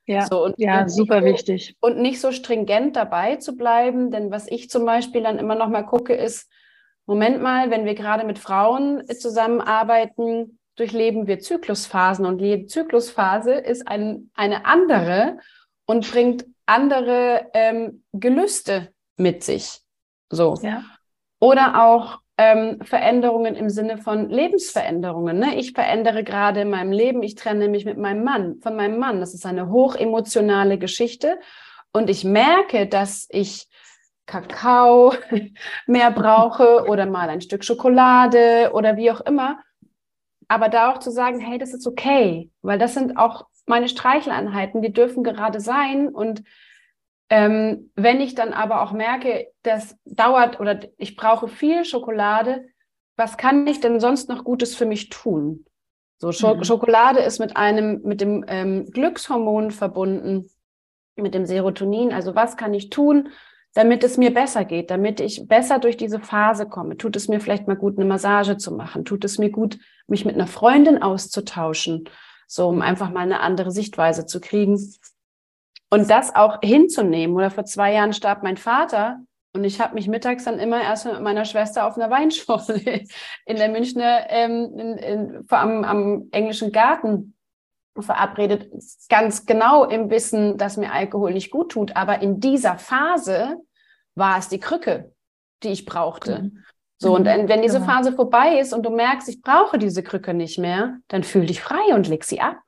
Ja, 0.05 0.27
so, 0.27 0.45
und, 0.45 0.55
ja 0.59 0.89
super 0.89 1.21
so, 1.21 1.25
wichtig. 1.25 1.75
Und 1.81 1.99
nicht 1.99 2.21
so 2.21 2.33
stringent 2.33 2.97
dabei 2.97 3.37
zu 3.37 3.57
bleiben, 3.57 4.11
denn 4.11 4.31
was 4.31 4.47
ich 4.47 4.69
zum 4.69 4.85
Beispiel 4.85 5.23
dann 5.23 5.39
immer 5.39 5.55
noch 5.55 5.69
mal 5.69 5.83
gucke, 5.83 6.15
ist, 6.15 6.51
Moment 7.07 7.41
mal, 7.41 7.71
wenn 7.71 7.87
wir 7.87 7.95
gerade 7.95 8.27
mit 8.27 8.39
Frauen 8.39 9.03
zusammenarbeiten, 9.09 10.59
durchleben 10.77 11.27
wir 11.27 11.41
Zyklusphasen 11.41 12.27
und 12.27 12.41
jede 12.41 12.67
Zyklusphase 12.67 13.55
ist 13.55 13.89
ein, 13.89 14.31
eine 14.35 14.67
andere 14.67 15.39
und 15.87 16.11
bringt 16.11 16.45
andere 16.67 17.47
ähm, 17.55 18.05
Gelüste 18.13 18.93
mit 19.17 19.43
sich. 19.43 19.81
So. 20.29 20.59
Ja. 20.63 20.83
Oder 21.39 21.85
auch 21.85 22.21
ähm, 22.39 22.79
Veränderungen 22.83 23.55
im 23.55 23.71
Sinne 23.71 23.99
von 23.99 24.29
Lebensveränderungen. 24.29 25.39
Ne? 25.39 25.59
Ich 25.59 25.73
verändere 25.73 26.25
gerade 26.25 26.63
in 26.63 26.71
meinem 26.71 26.93
Leben, 26.93 27.23
ich 27.23 27.35
trenne 27.35 27.69
mich 27.69 27.85
mit 27.85 27.99
meinem 27.99 28.25
Mann, 28.25 28.61
von 28.63 28.77
meinem 28.77 28.99
Mann. 28.99 29.21
Das 29.21 29.35
ist 29.35 29.47
eine 29.47 29.71
hochemotionale 29.71 30.79
Geschichte. 30.79 31.39
Und 31.93 32.11
ich 32.11 32.25
merke, 32.25 32.87
dass 32.87 33.27
ich 33.31 33.69
Kakao 34.27 35.15
mehr 35.87 36.11
brauche 36.11 36.87
oder 36.87 37.07
mal 37.07 37.29
ein 37.29 37.41
Stück 37.41 37.65
Schokolade 37.65 38.71
oder 38.73 38.97
wie 38.97 39.11
auch 39.11 39.21
immer 39.21 39.61
aber 40.49 40.69
da 40.69 40.93
auch 40.93 40.99
zu 40.99 41.11
sagen, 41.11 41.41
hey, 41.41 41.59
das 41.59 41.75
ist 41.75 41.87
okay, 41.87 42.51
weil 42.63 42.79
das 42.79 42.95
sind 42.95 43.17
auch 43.17 43.47
meine 43.67 43.89
Streicheleinheiten, 43.89 44.81
die 44.81 44.93
dürfen 44.93 45.25
gerade 45.25 45.61
sein. 45.61 46.09
Und 46.09 46.45
ähm, 47.29 47.91
wenn 47.97 48.21
ich 48.21 48.35
dann 48.35 48.53
aber 48.53 48.83
auch 48.83 48.93
merke, 48.93 49.49
das 49.63 49.97
dauert 50.05 50.61
oder 50.61 50.81
ich 50.97 51.17
brauche 51.17 51.49
viel 51.49 51.85
Schokolade, 51.85 52.67
was 53.17 53.37
kann 53.37 53.67
ich 53.67 53.81
denn 53.81 53.99
sonst 53.99 54.29
noch 54.29 54.45
Gutes 54.45 54.77
für 54.77 54.87
mich 54.87 55.09
tun? 55.09 55.65
So 56.19 56.33
Sch 56.33 56.43
mhm. 56.43 56.65
Schokolade 56.65 57.21
ist 57.21 57.39
mit 57.39 57.57
einem 57.57 58.03
mit 58.03 58.21
dem 58.21 58.45
ähm, 58.49 58.87
Glückshormon 58.91 59.71
verbunden, 59.71 60.51
mit 61.17 61.35
dem 61.35 61.47
Serotonin. 61.47 62.13
Also 62.13 62.35
was 62.35 62.57
kann 62.57 62.73
ich 62.75 62.91
tun, 62.91 63.31
damit 63.75 64.05
es 64.05 64.17
mir 64.17 64.33
besser 64.33 64.65
geht, 64.65 64.91
damit 64.91 65.21
ich 65.21 65.47
besser 65.49 65.79
durch 65.79 65.97
diese 65.97 66.21
Phase 66.21 66.67
komme. 66.67 66.97
Tut 66.97 67.17
es 67.17 67.29
mir 67.29 67.41
vielleicht 67.41 67.67
mal 67.67 67.77
gut, 67.77 67.99
eine 67.99 68.07
Massage 68.07 68.57
zu 68.57 68.75
machen? 68.75 69.05
Tut 69.05 69.25
es 69.25 69.39
mir 69.39 69.51
gut, 69.51 69.79
mich 70.07 70.25
mit 70.25 70.35
einer 70.35 70.47
Freundin 70.47 71.03
auszutauschen? 71.03 72.09
So, 72.47 72.69
um 72.69 72.81
einfach 72.81 73.11
mal 73.11 73.21
eine 73.21 73.41
andere 73.41 73.71
Sichtweise 73.71 74.25
zu 74.25 74.41
kriegen. 74.41 74.81
Und 75.91 76.11
das 76.11 76.35
auch 76.35 76.59
hinzunehmen. 76.63 77.37
Oder 77.37 77.51
vor 77.51 77.65
zwei 77.65 77.93
Jahren 77.93 78.13
starb 78.13 78.43
mein 78.43 78.57
Vater 78.57 79.21
Und 79.53 79.65
ich 79.65 79.81
habe 79.81 79.95
mich 79.95 80.09
mittags 80.09 80.45
dann 80.45 80.59
immer 80.59 80.83
erst 80.83 81.07
mit 81.07 81.21
meiner 81.21 81.45
Schwester 81.45 81.87
auf 81.87 81.97
einer 81.97 82.11
Weinschorle 82.11 83.05
in 83.47 83.57
der 83.57 83.69
Münchner, 83.69 84.27
ähm, 84.29 84.79
in, 84.79 84.99
in, 84.99 85.45
am, 85.49 85.85
am 85.85 86.29
englischen 86.33 86.73
Garten 86.73 87.37
verabredet, 87.99 88.71
ganz 89.09 89.47
genau 89.47 89.85
im 89.85 90.11
Wissen, 90.11 90.59
dass 90.59 90.77
mir 90.77 90.93
Alkohol 90.93 91.33
nicht 91.33 91.51
gut 91.51 91.73
tut. 91.73 91.97
Aber 91.97 92.21
in 92.21 92.41
dieser 92.41 92.77
Phase 92.79 93.57
war 94.15 94.39
es 94.39 94.49
die 94.49 94.61
Krücke, 94.61 95.13
die 95.63 95.69
ich 95.69 95.87
brauchte. 95.87 96.43
Mhm. 96.43 96.65
So, 96.99 97.15
und 97.15 97.23
mhm. 97.23 97.49
wenn 97.49 97.63
diese 97.63 97.81
genau. 97.81 97.93
Phase 97.93 98.13
vorbei 98.13 98.59
ist 98.59 98.73
und 98.73 98.85
du 98.85 98.91
merkst, 98.91 99.29
ich 99.29 99.43
brauche 99.43 99.79
diese 99.79 100.03
Krücke 100.03 100.33
nicht 100.35 100.59
mehr, 100.59 100.99
dann 101.09 101.25
fühl 101.25 101.47
dich 101.47 101.61
frei 101.61 101.95
und 101.95 102.09
leg 102.09 102.25
sie 102.25 102.41
ab. 102.41 102.59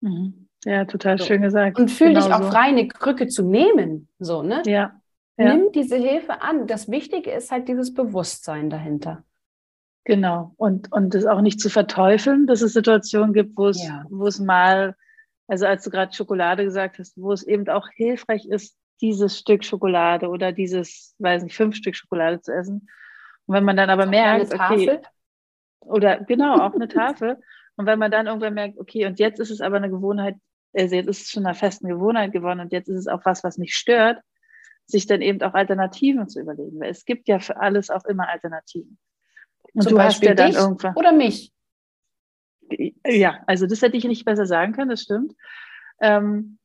Mhm. 0.00 0.39
Ja, 0.64 0.84
total 0.84 1.18
so. 1.18 1.24
schön 1.24 1.42
gesagt. 1.42 1.78
Und 1.78 1.90
fühl 1.90 2.08
genau 2.08 2.26
dich 2.26 2.34
auch 2.34 2.42
so. 2.42 2.50
frei, 2.50 2.68
eine 2.68 2.88
Krücke 2.88 3.28
zu 3.28 3.42
nehmen. 3.42 4.08
So, 4.18 4.42
ne? 4.42 4.62
Ja. 4.66 5.00
ja. 5.36 5.54
Nimm 5.54 5.72
diese 5.72 5.96
Hilfe 5.96 6.42
an. 6.42 6.66
Das 6.66 6.90
Wichtige 6.90 7.30
ist 7.30 7.50
halt 7.50 7.68
dieses 7.68 7.94
Bewusstsein 7.94 8.68
dahinter. 8.68 9.24
Genau. 10.04 10.54
Und, 10.56 10.92
und 10.92 11.14
das 11.14 11.26
auch 11.26 11.40
nicht 11.40 11.60
zu 11.60 11.70
verteufeln, 11.70 12.46
dass 12.46 12.62
es 12.62 12.72
Situationen 12.72 13.32
gibt, 13.32 13.56
wo 13.56 13.68
es, 13.68 13.82
ja. 13.82 14.04
wo 14.10 14.26
es 14.26 14.38
mal, 14.38 14.96
also 15.46 15.66
als 15.66 15.84
du 15.84 15.90
gerade 15.90 16.12
Schokolade 16.12 16.64
gesagt 16.64 16.98
hast, 16.98 17.16
wo 17.16 17.32
es 17.32 17.42
eben 17.42 17.68
auch 17.68 17.88
hilfreich 17.88 18.46
ist, 18.46 18.76
dieses 19.00 19.38
Stück 19.38 19.64
Schokolade 19.64 20.28
oder 20.28 20.52
dieses, 20.52 21.14
weiß 21.18 21.42
nicht, 21.42 21.56
fünf 21.56 21.74
Stück 21.76 21.96
Schokolade 21.96 22.40
zu 22.40 22.52
essen. 22.52 22.88
Und 23.46 23.54
wenn 23.54 23.64
man 23.64 23.76
dann 23.76 23.90
aber 23.90 24.06
merkt, 24.06 24.52
okay, 24.52 25.00
oder 25.80 26.18
genau, 26.18 26.58
auch 26.60 26.74
eine 26.74 26.88
Tafel. 26.88 27.38
Und 27.76 27.86
wenn 27.86 27.98
man 27.98 28.10
dann 28.10 28.26
irgendwann 28.26 28.54
merkt, 28.54 28.78
okay, 28.78 29.06
und 29.06 29.18
jetzt 29.18 29.40
ist 29.40 29.50
es 29.50 29.60
aber 29.60 29.76
eine 29.76 29.90
Gewohnheit, 29.90 30.36
also 30.74 30.94
jetzt 30.94 31.08
ist 31.08 31.22
es 31.22 31.30
schon 31.30 31.46
einer 31.46 31.54
festen 31.54 31.88
Gewohnheit 31.88 32.32
geworden 32.32 32.60
und 32.60 32.72
jetzt 32.72 32.88
ist 32.88 32.98
es 32.98 33.06
auch 33.08 33.24
was, 33.24 33.42
was 33.42 33.58
mich 33.58 33.74
stört, 33.74 34.20
sich 34.86 35.06
dann 35.06 35.20
eben 35.20 35.40
auch 35.42 35.54
Alternativen 35.54 36.28
zu 36.28 36.40
überlegen. 36.40 36.80
Weil 36.80 36.90
es 36.90 37.04
gibt 37.04 37.28
ja 37.28 37.38
für 37.38 37.56
alles 37.56 37.90
auch 37.90 38.04
immer 38.04 38.28
Alternativen. 38.28 38.98
Und 39.72 39.82
Zum 39.82 39.90
du 39.90 39.96
Beispiel 39.96 40.30
hast 40.30 40.38
ja 40.38 40.46
dann 40.46 40.54
irgendwann. 40.54 40.96
Oder 40.96 41.12
mich. 41.12 41.52
Ja, 43.04 43.42
also 43.46 43.66
das 43.66 43.82
hätte 43.82 43.96
ich 43.96 44.04
nicht 44.04 44.24
besser 44.24 44.46
sagen 44.46 44.72
können, 44.72 44.90
das 44.90 45.02
stimmt. 45.02 45.34
Ähm, 46.00 46.58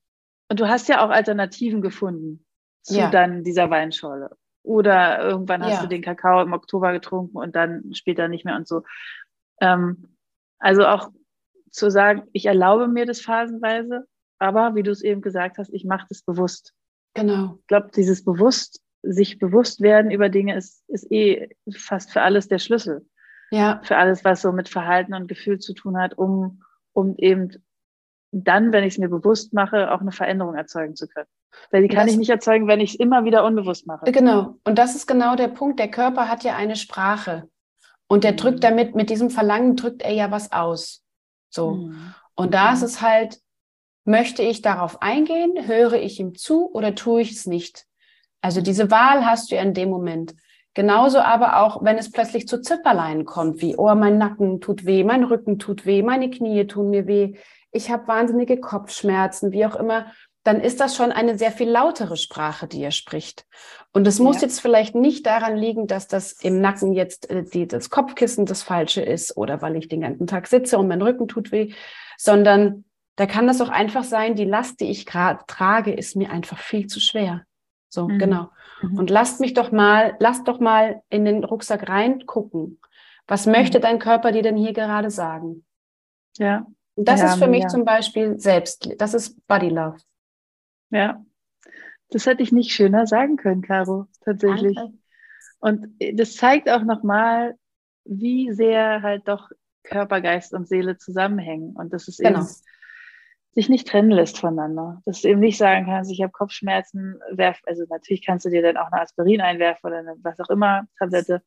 und 0.49 0.59
du 0.59 0.67
hast 0.67 0.87
ja 0.87 1.03
auch 1.03 1.09
Alternativen 1.09 1.81
gefunden 1.81 2.45
zu 2.83 2.97
ja. 2.97 3.09
dann 3.09 3.43
dieser 3.43 3.69
Weinschorle. 3.69 4.35
Oder 4.61 5.19
irgendwann 5.19 5.63
hast 5.63 5.77
ja. 5.77 5.81
du 5.81 5.87
den 5.87 6.01
Kakao 6.01 6.41
im 6.41 6.53
Oktober 6.53 6.91
getrunken 6.91 7.37
und 7.37 7.55
dann 7.55 7.93
später 7.93 8.27
nicht 8.27 8.45
mehr 8.45 8.55
und 8.55 8.67
so. 8.67 8.83
Ähm, 9.61 10.15
also 10.59 10.85
auch 10.85 11.09
zu 11.75 11.91
sagen, 11.91 12.23
ich 12.33 12.45
erlaube 12.45 12.87
mir 12.87 13.05
das 13.05 13.21
phasenweise, 13.21 14.05
aber 14.39 14.75
wie 14.75 14.83
du 14.83 14.91
es 14.91 15.01
eben 15.01 15.21
gesagt 15.21 15.57
hast, 15.57 15.73
ich 15.73 15.85
mache 15.85 16.05
das 16.09 16.21
bewusst. 16.21 16.73
Genau. 17.13 17.57
Ich 17.61 17.67
glaube, 17.67 17.89
dieses 17.95 18.23
bewusst, 18.23 18.81
sich 19.01 19.39
bewusst 19.39 19.81
werden 19.81 20.11
über 20.11 20.29
Dinge 20.29 20.55
ist, 20.55 20.83
ist 20.89 21.11
eh 21.11 21.49
fast 21.75 22.11
für 22.11 22.21
alles 22.21 22.47
der 22.47 22.59
Schlüssel. 22.59 23.05
Ja. 23.51 23.79
Für 23.83 23.97
alles, 23.97 24.25
was 24.25 24.41
so 24.41 24.51
mit 24.51 24.69
Verhalten 24.69 25.13
und 25.13 25.27
Gefühl 25.27 25.59
zu 25.59 25.73
tun 25.73 25.97
hat, 25.97 26.17
um, 26.17 26.63
um 26.93 27.15
eben 27.17 27.51
dann, 28.31 28.73
wenn 28.73 28.83
ich 28.83 28.95
es 28.95 28.97
mir 28.97 29.07
bewusst 29.07 29.53
mache, 29.53 29.91
auch 29.91 30.01
eine 30.01 30.11
Veränderung 30.11 30.55
erzeugen 30.55 30.95
zu 30.95 31.07
können. 31.07 31.27
Weil 31.71 31.83
die 31.83 31.87
kann 31.87 32.07
das, 32.07 32.13
ich 32.13 32.17
nicht 32.17 32.29
erzeugen, 32.29 32.67
wenn 32.67 32.81
ich 32.81 32.95
es 32.95 32.99
immer 32.99 33.23
wieder 33.23 33.45
unbewusst 33.45 33.87
mache. 33.87 34.11
Genau. 34.11 34.57
Und 34.65 34.77
das 34.77 34.95
ist 34.95 35.07
genau 35.07 35.35
der 35.35 35.47
Punkt. 35.47 35.79
Der 35.79 35.89
Körper 35.89 36.27
hat 36.27 36.43
ja 36.43 36.55
eine 36.55 36.75
Sprache. 36.75 37.47
Und 38.07 38.23
der 38.23 38.33
drückt 38.33 38.57
mhm. 38.57 38.61
damit, 38.61 38.95
mit 38.95 39.09
diesem 39.09 39.29
Verlangen 39.29 39.77
drückt 39.77 40.01
er 40.01 40.11
ja 40.11 40.31
was 40.31 40.51
aus. 40.51 41.04
So. 41.49 41.71
Mhm. 41.71 42.13
Und 42.35 42.53
da 42.53 42.73
ist 42.73 42.81
es 42.81 43.01
halt, 43.01 43.39
möchte 44.03 44.43
ich 44.43 44.61
darauf 44.61 45.01
eingehen, 45.01 45.67
höre 45.67 45.93
ich 45.93 46.19
ihm 46.19 46.35
zu 46.35 46.71
oder 46.71 46.95
tue 46.95 47.21
ich 47.21 47.31
es 47.31 47.45
nicht? 47.45 47.85
Also 48.41 48.61
diese 48.61 48.91
Wahl 48.91 49.25
hast 49.25 49.51
du 49.51 49.55
ja 49.55 49.61
in 49.61 49.73
dem 49.73 49.89
Moment. 49.89 50.35
Genauso 50.75 51.19
aber 51.19 51.61
auch, 51.61 51.83
wenn 51.83 51.97
es 51.97 52.11
plötzlich 52.11 52.47
zu 52.47 52.61
Zipperlein 52.61 53.23
kommt, 53.23 53.61
wie, 53.61 53.77
oh, 53.77 53.95
mein 53.95 54.17
Nacken 54.17 54.59
tut 54.59 54.85
weh, 54.85 55.05
mein 55.05 55.23
Rücken 55.23 55.57
tut 55.57 55.85
weh, 55.85 56.03
meine 56.03 56.29
Knie 56.29 56.67
tun 56.67 56.89
mir 56.89 57.07
weh, 57.07 57.37
ich 57.71 57.89
habe 57.89 58.07
wahnsinnige 58.07 58.59
Kopfschmerzen, 58.59 59.51
wie 59.51 59.65
auch 59.65 59.75
immer, 59.75 60.11
dann 60.45 60.61
ist 60.61 60.79
das 60.79 60.95
schon 60.95 61.11
eine 61.11 61.39
sehr 61.39 61.51
viel 61.51 61.69
lautere 61.69 62.17
Sprache, 62.17 62.67
die 62.67 62.81
er 62.83 62.91
spricht. 62.91 63.47
Und 63.93 64.05
es 64.05 64.19
muss 64.19 64.37
ja. 64.37 64.41
jetzt 64.43 64.61
vielleicht 64.61 64.93
nicht 64.93 65.25
daran 65.25 65.57
liegen, 65.57 65.87
dass 65.87 66.07
das 66.07 66.33
im 66.33 66.61
Nacken 66.61 66.93
jetzt 66.93 67.31
äh, 67.31 67.43
die, 67.43 67.67
das 67.67 67.89
Kopfkissen 67.89 68.45
das 68.45 68.61
Falsche 68.61 69.01
ist 69.01 69.35
oder 69.37 69.63
weil 69.63 69.75
ich 69.75 69.87
den 69.87 70.01
ganzen 70.01 70.27
Tag 70.27 70.45
sitze 70.45 70.77
und 70.77 70.87
mein 70.87 71.01
Rücken 71.01 71.27
tut 71.27 71.51
weh, 71.51 71.73
sondern 72.15 72.85
da 73.15 73.25
kann 73.25 73.47
das 73.47 73.59
auch 73.59 73.69
einfach 73.69 74.03
sein, 74.03 74.35
die 74.35 74.45
Last, 74.45 74.81
die 74.81 74.91
ich 74.91 75.07
gerade 75.07 75.43
trage, 75.47 75.91
ist 75.91 76.15
mir 76.15 76.29
einfach 76.29 76.59
viel 76.59 76.85
zu 76.85 76.99
schwer. 76.99 77.41
So, 77.89 78.07
mhm. 78.07 78.19
genau. 78.19 78.49
Mhm. 78.83 78.99
Und 78.99 79.09
lasst 79.09 79.39
mich 79.39 79.55
doch 79.55 79.71
mal, 79.71 80.15
lasst 80.19 80.47
doch 80.47 80.59
mal 80.59 81.01
in 81.09 81.25
den 81.25 81.43
Rucksack 81.43 81.89
reingucken. 81.89 82.79
Was 83.25 83.47
möchte 83.47 83.79
mhm. 83.79 83.81
dein 83.81 83.99
Körper 83.99 84.31
dir 84.31 84.43
denn 84.43 84.57
hier 84.57 84.73
gerade 84.73 85.09
sagen? 85.09 85.65
Ja. 86.37 86.67
Und 86.93 87.07
das 87.07 87.21
ja, 87.21 87.29
ist 87.29 87.39
für 87.39 87.47
mich 87.47 87.63
ja. 87.63 87.69
zum 87.69 87.83
Beispiel 87.83 88.39
selbst, 88.39 88.91
das 88.99 89.15
ist 89.15 89.47
Body 89.47 89.69
Love. 89.69 89.97
Ja, 90.95 91.25
das 92.09 92.25
hätte 92.25 92.43
ich 92.43 92.51
nicht 92.51 92.71
schöner 92.71 93.07
sagen 93.07 93.37
können, 93.37 93.61
Caro, 93.61 94.07
tatsächlich. 94.23 94.75
Danke. 94.75 94.97
Und 95.59 95.87
das 96.13 96.35
zeigt 96.35 96.69
auch 96.69 96.83
nochmal, 96.83 97.55
wie 98.03 98.51
sehr 98.51 99.01
halt 99.01 99.27
doch 99.27 99.49
Körper, 99.83 100.21
Geist 100.21 100.53
und 100.53 100.67
Seele 100.67 100.97
zusammenhängen. 100.97 101.75
Und 101.75 101.93
das 101.93 102.07
ist 102.07 102.19
genau. 102.19 102.39
eben 102.39 102.47
sich 103.53 103.69
nicht 103.69 103.87
trennen 103.87 104.11
lässt 104.11 104.37
voneinander. 104.37 105.01
Dass 105.05 105.21
du 105.21 105.29
eben 105.29 105.39
nicht 105.39 105.57
sagen 105.57 105.85
kannst, 105.85 106.11
ich 106.11 106.21
habe 106.21 106.31
Kopfschmerzen, 106.31 107.19
werf, 107.31 107.59
also 107.65 107.83
natürlich 107.89 108.25
kannst 108.25 108.45
du 108.45 108.49
dir 108.49 108.61
dann 108.61 108.77
auch 108.77 108.91
eine 108.91 109.01
Aspirin 109.01 109.41
einwerfen 109.41 109.87
oder 109.87 109.99
eine 109.99 110.15
was 110.21 110.39
auch 110.39 110.49
immer, 110.49 110.85
Tablette 110.99 111.41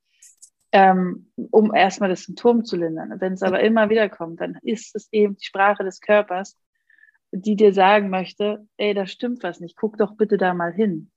ähm, 0.72 1.30
um 1.50 1.74
erstmal 1.74 2.10
das 2.10 2.24
Symptom 2.24 2.64
zu 2.64 2.76
lindern. 2.76 3.14
Wenn 3.20 3.34
es 3.34 3.42
aber 3.42 3.60
immer 3.60 3.88
wieder 3.88 4.08
kommt, 4.08 4.40
dann 4.40 4.58
ist 4.62 4.94
es 4.94 5.08
eben 5.12 5.36
die 5.36 5.44
Sprache 5.44 5.84
des 5.84 6.00
Körpers, 6.00 6.58
die 7.32 7.56
dir 7.56 7.72
sagen 7.72 8.10
möchte, 8.10 8.66
ey, 8.76 8.94
da 8.94 9.06
stimmt 9.06 9.42
was 9.42 9.60
nicht, 9.60 9.76
guck 9.76 9.98
doch 9.98 10.16
bitte 10.16 10.36
da 10.36 10.54
mal 10.54 10.72
hin. 10.72 11.10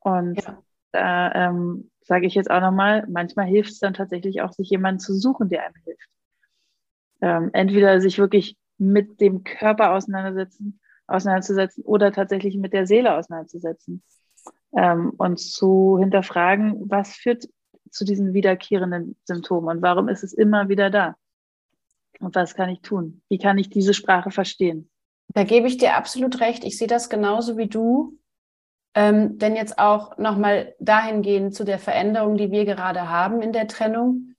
Und 0.00 0.42
ja. 0.42 0.62
da 0.92 1.32
ähm, 1.32 1.90
sage 2.00 2.26
ich 2.26 2.34
jetzt 2.34 2.50
auch 2.50 2.60
nochmal, 2.60 3.06
manchmal 3.08 3.46
hilft 3.46 3.72
es 3.72 3.78
dann 3.80 3.94
tatsächlich 3.94 4.42
auch, 4.42 4.52
sich 4.52 4.70
jemanden 4.70 5.00
zu 5.00 5.14
suchen, 5.14 5.48
der 5.48 5.64
einem 5.64 5.74
hilft. 5.84 6.08
Ähm, 7.20 7.50
entweder 7.52 8.00
sich 8.00 8.18
wirklich 8.18 8.56
mit 8.78 9.20
dem 9.20 9.42
Körper 9.42 9.92
auseinandersetzen, 9.92 10.80
auseinanderzusetzen 11.06 11.82
oder 11.84 12.12
tatsächlich 12.12 12.56
mit 12.56 12.72
der 12.72 12.86
Seele 12.86 13.16
auseinanderzusetzen. 13.16 14.02
Ähm, 14.76 15.12
und 15.16 15.40
zu 15.40 15.98
hinterfragen, 15.98 16.88
was 16.90 17.14
führt 17.14 17.48
zu 17.90 18.04
diesen 18.04 18.34
wiederkehrenden 18.34 19.16
Symptomen 19.24 19.76
und 19.76 19.82
warum 19.82 20.08
ist 20.08 20.22
es 20.22 20.32
immer 20.32 20.68
wieder 20.68 20.90
da? 20.90 21.16
Und 22.20 22.34
was 22.34 22.54
kann 22.54 22.68
ich 22.70 22.80
tun? 22.80 23.22
Wie 23.28 23.38
kann 23.38 23.58
ich 23.58 23.70
diese 23.70 23.94
Sprache 23.94 24.30
verstehen? 24.30 24.90
Da 25.28 25.44
gebe 25.44 25.66
ich 25.66 25.76
dir 25.76 25.96
absolut 25.96 26.40
recht. 26.40 26.64
Ich 26.64 26.78
sehe 26.78 26.88
das 26.88 27.08
genauso 27.08 27.56
wie 27.56 27.68
du. 27.68 28.18
Ähm, 28.94 29.38
denn 29.38 29.56
jetzt 29.56 29.78
auch 29.78 30.16
nochmal 30.16 30.74
dahingehend 30.78 31.54
zu 31.54 31.64
der 31.64 31.78
Veränderung, 31.78 32.36
die 32.36 32.50
wir 32.50 32.64
gerade 32.64 33.10
haben 33.10 33.42
in 33.42 33.52
der 33.52 33.68
Trennung, 33.68 34.32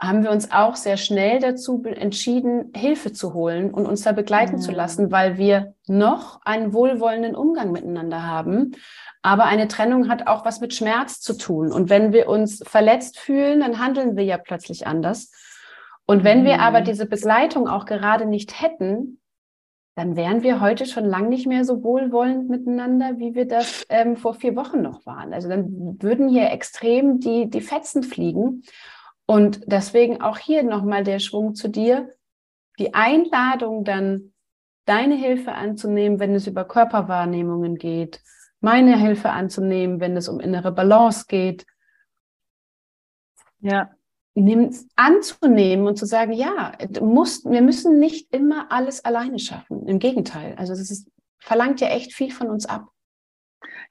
haben 0.00 0.22
wir 0.22 0.30
uns 0.30 0.50
auch 0.50 0.76
sehr 0.76 0.96
schnell 0.96 1.40
dazu 1.40 1.82
entschieden, 1.84 2.72
Hilfe 2.74 3.12
zu 3.12 3.34
holen 3.34 3.74
und 3.74 3.86
uns 3.86 4.02
da 4.02 4.12
begleiten 4.12 4.56
mhm. 4.56 4.60
zu 4.60 4.72
lassen, 4.72 5.10
weil 5.10 5.36
wir 5.36 5.74
noch 5.88 6.40
einen 6.44 6.72
wohlwollenden 6.72 7.34
Umgang 7.34 7.72
miteinander 7.72 8.24
haben 8.26 8.74
aber 9.22 9.44
eine 9.44 9.68
Trennung 9.68 10.08
hat 10.08 10.26
auch 10.26 10.44
was 10.44 10.60
mit 10.60 10.74
Schmerz 10.74 11.20
zu 11.20 11.36
tun. 11.36 11.72
Und 11.72 11.90
wenn 11.90 12.12
wir 12.12 12.28
uns 12.28 12.62
verletzt 12.66 13.18
fühlen, 13.18 13.60
dann 13.60 13.78
handeln 13.78 14.16
wir 14.16 14.24
ja 14.24 14.38
plötzlich 14.38 14.86
anders. 14.86 15.30
Und 16.06 16.24
wenn 16.24 16.44
wir 16.44 16.60
aber 16.60 16.80
mhm. 16.80 16.84
diese 16.84 17.06
Begleitung 17.06 17.68
auch 17.68 17.84
gerade 17.84 18.26
nicht 18.26 18.60
hätten, 18.60 19.19
dann 19.94 20.16
wären 20.16 20.42
wir 20.42 20.60
heute 20.60 20.86
schon 20.86 21.04
lang 21.04 21.28
nicht 21.28 21.46
mehr 21.46 21.64
so 21.64 21.82
wohlwollend 21.82 22.48
miteinander, 22.48 23.18
wie 23.18 23.34
wir 23.34 23.46
das 23.46 23.84
ähm, 23.88 24.16
vor 24.16 24.34
vier 24.34 24.56
Wochen 24.56 24.82
noch 24.82 25.04
waren. 25.04 25.32
Also 25.32 25.48
dann 25.48 25.98
würden 26.00 26.28
hier 26.28 26.50
extrem 26.50 27.20
die, 27.20 27.50
die 27.50 27.60
Fetzen 27.60 28.02
fliegen. 28.02 28.62
Und 29.26 29.60
deswegen 29.66 30.20
auch 30.20 30.38
hier 30.38 30.62
nochmal 30.62 31.04
der 31.04 31.18
Schwung 31.18 31.54
zu 31.54 31.68
dir. 31.68 32.14
Die 32.78 32.94
Einladung 32.94 33.84
dann, 33.84 34.32
deine 34.86 35.14
Hilfe 35.14 35.52
anzunehmen, 35.52 36.18
wenn 36.18 36.34
es 36.34 36.46
über 36.46 36.64
Körperwahrnehmungen 36.64 37.76
geht 37.76 38.22
meine 38.60 38.98
Hilfe 38.98 39.30
anzunehmen, 39.30 40.00
wenn 40.00 40.16
es 40.16 40.28
um 40.28 40.38
innere 40.38 40.72
Balance 40.72 41.24
geht. 41.26 41.66
Ja. 43.60 43.90
Anzunehmen 44.96 45.86
und 45.86 45.96
zu 45.96 46.06
sagen, 46.06 46.32
ja, 46.32 46.72
musst, 47.00 47.48
wir 47.48 47.62
müssen 47.62 47.98
nicht 47.98 48.32
immer 48.34 48.70
alles 48.70 49.04
alleine 49.04 49.38
schaffen. 49.38 49.86
Im 49.86 49.98
Gegenteil. 49.98 50.54
Also 50.56 50.72
das 50.72 50.90
ist, 50.90 51.10
verlangt 51.38 51.80
ja 51.80 51.88
echt 51.88 52.12
viel 52.12 52.30
von 52.30 52.48
uns 52.48 52.66
ab. 52.66 52.88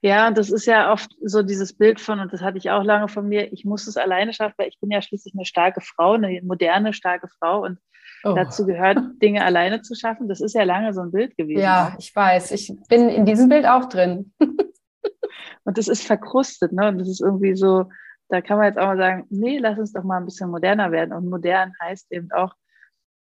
Ja, 0.02 0.28
und 0.28 0.38
das 0.38 0.50
ist 0.50 0.66
ja 0.66 0.92
oft 0.92 1.12
so 1.22 1.44
dieses 1.44 1.74
Bild 1.74 2.00
von, 2.00 2.20
und 2.20 2.32
das 2.32 2.42
hatte 2.42 2.58
ich 2.58 2.70
auch 2.70 2.84
lange 2.84 3.10
von 3.10 3.28
mir, 3.28 3.52
ich 3.52 3.66
muss 3.66 3.86
es 3.86 3.98
alleine 3.98 4.34
schaffen, 4.34 4.56
weil 4.58 4.70
ich 4.70 4.80
bin 4.80 4.92
ja 4.92 5.02
schließlich 5.02 5.34
eine 5.36 5.46
starke 5.46 5.82
Frau, 5.82 6.14
eine 6.14 6.42
moderne, 6.42 6.94
starke 6.94 7.28
Frau. 7.28 7.64
Und 7.64 7.80
Oh. 8.24 8.34
Dazu 8.34 8.66
gehört, 8.66 8.98
Dinge 9.22 9.44
alleine 9.44 9.82
zu 9.82 9.96
schaffen. 9.96 10.28
Das 10.28 10.42
ist 10.42 10.54
ja 10.54 10.64
lange 10.64 10.94
so 10.94 11.02
ein 11.02 11.12
Bild 11.12 11.38
gewesen. 11.38 11.62
Ja, 11.62 11.96
ich 11.98 12.16
weiß. 12.16 12.52
Ich 12.52 12.74
bin 12.90 13.10
in 13.10 13.26
diesem 13.26 13.50
Bild 13.50 13.66
auch 13.66 13.86
drin. 13.86 14.34
und 15.64 15.78
das 15.78 15.88
ist 15.88 16.06
verkrustet, 16.06 16.74
ne? 16.74 16.90
Und 16.90 17.00
das 17.00 17.08
ist 17.08 17.22
irgendwie 17.22 17.56
so, 17.56 17.86
da 18.30 18.42
kann 18.42 18.58
man 18.58 18.68
jetzt 18.68 18.78
auch 18.78 18.86
mal 18.86 18.98
sagen, 18.98 19.26
nee, 19.30 19.58
lass 19.58 19.78
uns 19.80 19.92
doch 19.92 20.04
mal 20.04 20.18
ein 20.18 20.26
bisschen 20.26 20.50
moderner 20.50 20.92
werden. 20.92 21.14
Und 21.14 21.30
modern 21.30 21.74
heißt 21.82 22.12
eben 22.12 22.32
auch, 22.32 22.54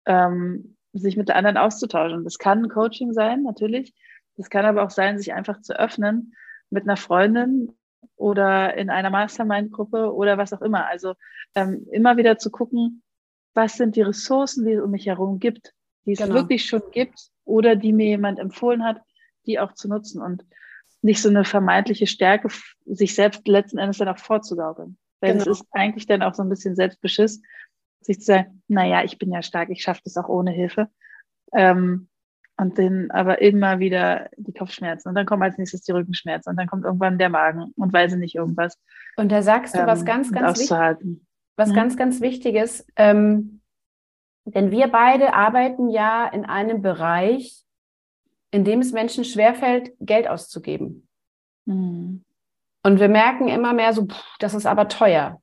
ähm, 0.06 0.76
sich 0.92 1.16
mit 1.16 1.28
der 1.28 1.36
anderen 1.36 1.58
auszutauschen. 1.58 2.24
Das 2.24 2.38
kann 2.38 2.64
ein 2.64 2.68
Coaching 2.70 3.12
sein, 3.12 3.42
natürlich. 3.42 3.94
Das 4.36 4.48
kann 4.48 4.64
aber 4.64 4.82
auch 4.82 4.90
sein, 4.90 5.18
sich 5.18 5.34
einfach 5.34 5.60
zu 5.60 5.78
öffnen 5.78 6.34
mit 6.70 6.84
einer 6.84 6.96
Freundin 6.96 7.72
oder 8.16 8.74
in 8.74 8.88
einer 8.88 9.10
Mastermind-Gruppe 9.10 10.14
oder 10.14 10.38
was 10.38 10.54
auch 10.54 10.62
immer. 10.62 10.86
Also 10.86 11.14
ähm, 11.54 11.86
immer 11.92 12.16
wieder 12.16 12.38
zu 12.38 12.50
gucken, 12.50 13.02
was 13.54 13.76
sind 13.76 13.96
die 13.96 14.02
Ressourcen, 14.02 14.64
die 14.64 14.72
es 14.72 14.82
um 14.82 14.90
mich 14.90 15.06
herum 15.06 15.38
gibt, 15.38 15.74
die 16.06 16.12
es 16.12 16.18
genau. 16.18 16.34
wirklich 16.34 16.64
schon 16.64 16.82
gibt 16.92 17.30
oder 17.44 17.76
die 17.76 17.92
mir 17.92 18.06
jemand 18.06 18.38
empfohlen 18.38 18.84
hat, 18.84 19.00
die 19.44 19.58
auch 19.58 19.72
zu 19.72 19.88
nutzen 19.88 20.22
und 20.22 20.44
nicht 21.02 21.22
so 21.22 21.28
eine 21.28 21.44
vermeintliche 21.44 22.06
Stärke, 22.06 22.48
sich 22.84 23.14
selbst 23.14 23.46
letzten 23.46 23.78
Endes 23.78 23.98
dann 23.98 24.08
auch 24.08 24.18
vorzugaukeln. 24.18 24.96
Weil 25.20 25.32
genau. 25.32 25.50
es 25.50 25.60
ist 25.60 25.66
eigentlich 25.72 26.06
dann 26.06 26.22
auch 26.22 26.34
so 26.34 26.42
ein 26.42 26.48
bisschen 26.48 26.76
Selbstbeschiss, 26.76 27.42
sich 28.00 28.18
zu 28.18 28.26
sagen, 28.26 28.62
naja, 28.68 29.02
ich 29.04 29.18
bin 29.18 29.32
ja 29.32 29.42
stark, 29.42 29.70
ich 29.70 29.82
schaffe 29.82 30.02
das 30.04 30.16
auch 30.16 30.28
ohne 30.28 30.50
Hilfe. 30.50 30.88
Ähm, 31.52 32.08
und 32.58 32.78
dann 32.78 33.10
aber 33.10 33.42
immer 33.42 33.78
wieder 33.80 34.30
die 34.38 34.52
Kopfschmerzen 34.52 35.10
und 35.10 35.14
dann 35.14 35.26
kommen 35.26 35.42
als 35.42 35.58
nächstes 35.58 35.82
die 35.82 35.92
Rückenschmerzen 35.92 36.50
und 36.50 36.56
dann 36.56 36.66
kommt 36.66 36.84
irgendwann 36.84 37.18
der 37.18 37.28
Magen 37.28 37.72
und 37.76 37.92
weiß 37.92 38.16
nicht 38.16 38.34
irgendwas. 38.34 38.78
Und 39.16 39.30
da 39.30 39.42
sagst 39.42 39.74
du 39.74 39.80
ähm, 39.80 39.86
was 39.86 40.06
ganz, 40.06 40.32
ganz 40.32 40.58
wichtig, 40.58 41.20
was 41.56 41.70
mhm. 41.70 41.74
ganz, 41.74 41.96
ganz 41.98 42.20
wichtiges, 42.22 42.86
ähm, 42.96 43.60
denn 44.46 44.70
wir 44.70 44.86
beide 44.88 45.34
arbeiten 45.34 45.88
ja 45.88 46.26
in 46.28 46.44
einem 46.44 46.80
Bereich, 46.80 47.65
in 48.50 48.64
dem 48.64 48.80
es 48.80 48.92
Menschen 48.92 49.24
schwerfällt, 49.24 49.92
Geld 50.00 50.28
auszugeben. 50.28 51.08
Mhm. 51.66 52.24
Und 52.82 53.00
wir 53.00 53.08
merken 53.08 53.48
immer 53.48 53.72
mehr 53.72 53.92
so, 53.92 54.06
pff, 54.06 54.36
das 54.38 54.54
ist 54.54 54.66
aber 54.66 54.88
teuer. 54.88 55.40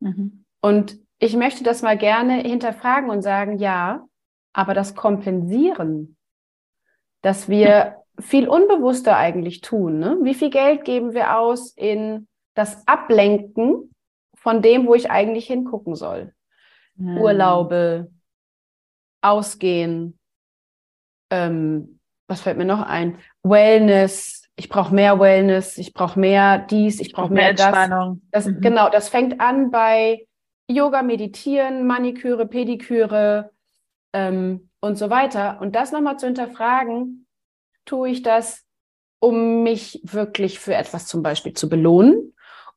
Mhm. 0.00 0.44
Und 0.60 0.98
ich 1.18 1.36
möchte 1.36 1.64
das 1.64 1.82
mal 1.82 1.96
gerne 1.96 2.40
hinterfragen 2.40 3.08
und 3.08 3.22
sagen, 3.22 3.58
ja, 3.58 4.06
aber 4.52 4.74
das 4.74 4.94
Kompensieren, 4.94 6.16
dass 7.22 7.48
wir 7.48 7.96
viel 8.18 8.48
unbewusster 8.48 9.16
eigentlich 9.16 9.60
tun. 9.60 9.98
Ne? 9.98 10.18
Wie 10.22 10.34
viel 10.34 10.50
Geld 10.50 10.84
geben 10.84 11.14
wir 11.14 11.38
aus 11.38 11.72
in 11.72 12.28
das 12.54 12.86
Ablenken 12.86 13.94
von 14.34 14.62
dem, 14.62 14.86
wo 14.86 14.94
ich 14.94 15.10
eigentlich 15.10 15.46
hingucken 15.46 15.94
soll? 15.94 16.34
Mhm. 16.96 17.18
Urlaube, 17.18 18.10
Ausgehen, 19.22 20.18
ähm, 21.30 21.95
was 22.28 22.40
fällt 22.40 22.58
mir 22.58 22.64
noch 22.64 22.82
ein? 22.82 23.18
Wellness. 23.42 24.42
Ich 24.56 24.68
brauche 24.68 24.94
mehr 24.94 25.20
Wellness, 25.20 25.76
ich 25.76 25.92
brauche 25.92 26.18
mehr 26.18 26.58
dies, 26.58 26.98
ich 27.00 27.12
brauche 27.12 27.32
mehr, 27.32 27.42
mehr 27.42 27.50
Entspannung. 27.50 28.22
das. 28.30 28.44
das 28.44 28.54
mhm. 28.54 28.60
Genau, 28.62 28.88
das 28.88 29.10
fängt 29.10 29.38
an 29.40 29.70
bei 29.70 30.26
Yoga, 30.66 31.02
Meditieren, 31.02 31.86
Maniküre, 31.86 32.46
Pediküre 32.46 33.50
ähm, 34.14 34.70
und 34.80 34.96
so 34.96 35.10
weiter. 35.10 35.60
Und 35.60 35.76
das 35.76 35.92
nochmal 35.92 36.18
zu 36.18 36.26
hinterfragen, 36.26 37.26
tue 37.84 38.08
ich 38.08 38.22
das, 38.22 38.64
um 39.20 39.62
mich 39.62 40.00
wirklich 40.04 40.58
für 40.58 40.74
etwas 40.74 41.06
zum 41.06 41.22
Beispiel 41.22 41.52
zu 41.52 41.68
belohnen? 41.68 42.34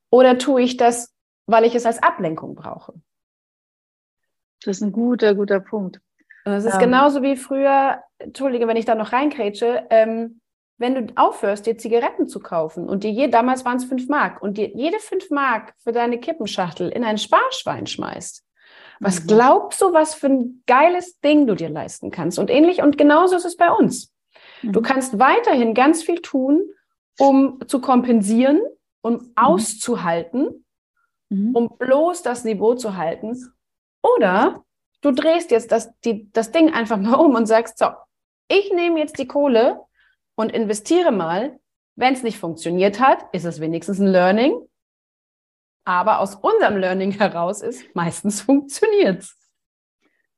Oder 0.10 0.38
tue 0.38 0.62
ich 0.62 0.78
das, 0.78 1.14
weil 1.46 1.64
ich 1.64 1.76
es 1.76 1.86
als 1.86 2.04
Ablenkung 2.04 2.56
brauche? 2.56 2.94
Das 4.64 4.78
ist 4.78 4.84
ein 4.84 4.92
guter, 4.92 5.34
guter 5.36 5.62
Punkt. 5.62 6.02
Das 6.46 6.66
ist 6.66 6.76
ähm, 6.76 6.80
genauso 6.80 7.22
wie 7.22 7.36
früher, 7.36 8.02
entschuldige, 8.18 8.68
wenn 8.68 8.78
ich 8.78 8.86
da 8.86 8.96
noch 8.96 9.12
reinkrätsche, 9.12 9.86
ähm, 9.90 10.42
wenn 10.78 10.96
du 10.96 11.14
aufhörst, 11.16 11.66
dir 11.66 11.78
Zigaretten 11.78 12.28
zu 12.28 12.40
kaufen 12.40 12.88
und 12.88 13.04
dir 13.04 13.12
je, 13.12 13.28
damals 13.28 13.66
waren 13.66 13.78
es 13.78 13.86
fünf 13.86 14.08
Mark, 14.08 14.42
und 14.42 14.58
dir 14.58 14.70
jede 14.70 15.00
fünf 15.00 15.30
Mark 15.30 15.74
für 15.84 15.92
deine 15.92 16.20
Kippenschachtel 16.20 16.90
in 16.90 17.04
ein 17.04 17.18
Sparschwein 17.18 17.86
schmeißt, 17.86 18.44
was 19.00 19.24
mhm. 19.24 19.28
glaubst 19.28 19.82
du, 19.82 19.94
was 19.94 20.14
für 20.14 20.28
ein 20.28 20.64
geiles 20.68 21.20
Ding 21.20 21.48
du 21.48 21.56
dir 21.56 21.70
leisten 21.70 22.12
kannst? 22.12 22.40
Und 22.40 22.50
ähnlich, 22.50 22.82
und 22.82 22.98
genauso 22.98 23.36
ist 23.36 23.46
es 23.46 23.58
bei 23.58 23.72
uns. 23.72 24.14
Mhm. 24.62 24.74
Du 24.74 24.82
kannst 24.82 25.20
weiterhin 25.20 25.74
ganz 25.74 26.04
viel 26.04 26.22
tun, 26.22 26.62
um 27.18 27.60
zu 27.68 27.82
kompensieren 27.82 28.62
und 29.02 29.22
mhm. 29.22 29.32
auszuhalten, 29.36 30.66
mhm. 31.30 31.56
um 31.56 31.78
bloß 31.78 32.24
das 32.24 32.44
Niveau 32.44 32.76
zu 32.76 32.98
halten. 32.98 33.38
Oder 34.02 34.64
du 35.02 35.12
drehst 35.12 35.52
jetzt 35.52 35.72
das, 35.72 35.90
die, 36.02 36.32
das 36.32 36.52
Ding 36.52 36.74
einfach 36.74 36.98
mal 36.98 37.16
um 37.16 37.36
und 37.36 37.46
sagst, 37.46 37.78
so, 37.78 37.88
ich 38.48 38.72
nehme 38.74 39.00
jetzt 39.00 39.20
die 39.20 39.28
Kohle 39.28 39.82
und 40.36 40.52
investiere 40.52 41.12
mal. 41.12 41.60
Wenn 41.96 42.14
es 42.14 42.24
nicht 42.24 42.40
funktioniert 42.40 43.00
hat, 43.00 43.26
ist 43.34 43.46
es 43.46 43.60
wenigstens 43.60 44.00
ein 44.00 44.08
Learning. 44.08 44.54
Aber 45.86 46.20
aus 46.20 46.36
unserem 46.36 46.78
Learning 46.78 47.12
heraus 47.12 47.62
ist, 47.62 47.84
meistens 47.96 48.42
funktioniert 48.44 49.20
es. 49.20 49.36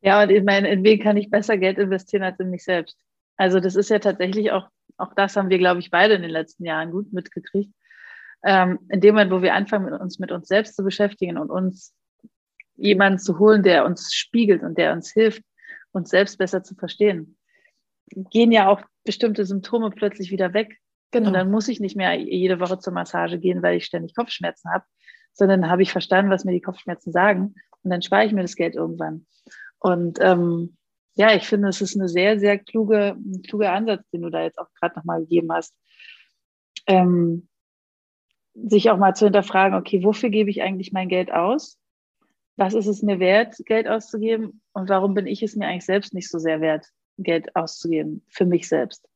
Ja, 0.01 0.23
und 0.23 0.31
ich 0.31 0.43
meine, 0.43 0.71
in 0.71 0.83
wen 0.83 0.99
kann 0.99 1.17
ich 1.17 1.29
besser 1.29 1.57
Geld 1.57 1.77
investieren 1.77 2.23
als 2.23 2.39
in 2.39 2.49
mich 2.49 2.63
selbst? 2.63 2.97
Also 3.37 3.59
das 3.59 3.75
ist 3.75 3.89
ja 3.89 3.99
tatsächlich 3.99 4.51
auch, 4.51 4.67
auch 4.97 5.13
das 5.15 5.35
haben 5.35 5.49
wir, 5.49 5.59
glaube 5.59 5.79
ich, 5.79 5.91
beide 5.91 6.15
in 6.15 6.21
den 6.23 6.31
letzten 6.31 6.65
Jahren 6.65 6.91
gut 6.91 7.13
mitgekriegt. 7.13 7.71
Ähm, 8.43 8.79
in 8.89 9.01
dem 9.01 9.13
Moment, 9.13 9.31
wo 9.31 9.41
wir 9.43 9.53
anfangen, 9.53 9.93
uns 9.93 10.17
mit 10.17 10.31
uns 10.31 10.47
selbst 10.47 10.75
zu 10.75 10.83
beschäftigen 10.83 11.37
und 11.37 11.51
uns 11.51 11.93
jemanden 12.81 13.19
zu 13.19 13.39
holen, 13.39 13.63
der 13.63 13.85
uns 13.85 14.13
spiegelt 14.13 14.63
und 14.63 14.77
der 14.77 14.93
uns 14.93 15.11
hilft, 15.11 15.43
uns 15.91 16.09
selbst 16.09 16.37
besser 16.37 16.63
zu 16.63 16.75
verstehen, 16.75 17.37
gehen 18.07 18.51
ja 18.51 18.67
auch 18.67 18.81
bestimmte 19.03 19.45
Symptome 19.45 19.91
plötzlich 19.91 20.31
wieder 20.31 20.53
weg. 20.53 20.77
Genau. 21.11 21.27
Und 21.27 21.33
dann 21.33 21.51
muss 21.51 21.67
ich 21.67 21.79
nicht 21.79 21.95
mehr 21.95 22.13
jede 22.15 22.59
Woche 22.59 22.79
zur 22.79 22.93
Massage 22.93 23.37
gehen, 23.37 23.61
weil 23.61 23.77
ich 23.77 23.85
ständig 23.85 24.15
Kopfschmerzen 24.15 24.71
habe, 24.71 24.85
sondern 25.33 25.69
habe 25.69 25.81
ich 25.81 25.91
verstanden, 25.91 26.31
was 26.31 26.45
mir 26.45 26.53
die 26.53 26.61
Kopfschmerzen 26.61 27.11
sagen. 27.11 27.55
Und 27.83 27.91
dann 27.91 28.01
spare 28.01 28.25
ich 28.25 28.31
mir 28.31 28.41
das 28.41 28.55
Geld 28.55 28.75
irgendwann. 28.75 29.25
Und 29.79 30.19
ähm, 30.21 30.77
ja, 31.15 31.35
ich 31.35 31.47
finde, 31.47 31.67
es 31.67 31.81
ist 31.81 31.95
eine 31.95 32.07
sehr, 32.07 32.39
sehr 32.39 32.57
kluge, 32.57 33.17
ein 33.17 33.41
kluger 33.41 33.73
Ansatz, 33.73 34.09
den 34.11 34.21
du 34.21 34.29
da 34.29 34.43
jetzt 34.43 34.59
auch 34.59 34.69
gerade 34.79 34.95
nochmal 34.95 35.21
gegeben 35.21 35.51
hast. 35.51 35.75
Ähm, 36.87 37.49
sich 38.53 38.89
auch 38.89 38.97
mal 38.97 39.15
zu 39.15 39.25
hinterfragen, 39.25 39.77
okay, 39.77 40.03
wofür 40.03 40.29
gebe 40.29 40.49
ich 40.49 40.61
eigentlich 40.61 40.91
mein 40.91 41.09
Geld 41.09 41.31
aus? 41.31 41.80
Was 42.61 42.75
ist 42.75 42.85
es 42.85 43.01
mir 43.01 43.19
wert, 43.19 43.55
Geld 43.65 43.87
auszugeben? 43.87 44.61
Und 44.73 44.87
warum 44.87 45.15
bin 45.15 45.25
ich 45.25 45.41
es 45.41 45.55
mir 45.55 45.65
eigentlich 45.65 45.85
selbst 45.85 46.13
nicht 46.13 46.29
so 46.29 46.37
sehr 46.37 46.61
wert, 46.61 46.85
Geld 47.17 47.55
auszugeben 47.55 48.23
für 48.29 48.45
mich 48.45 48.67
selbst. 48.67 49.09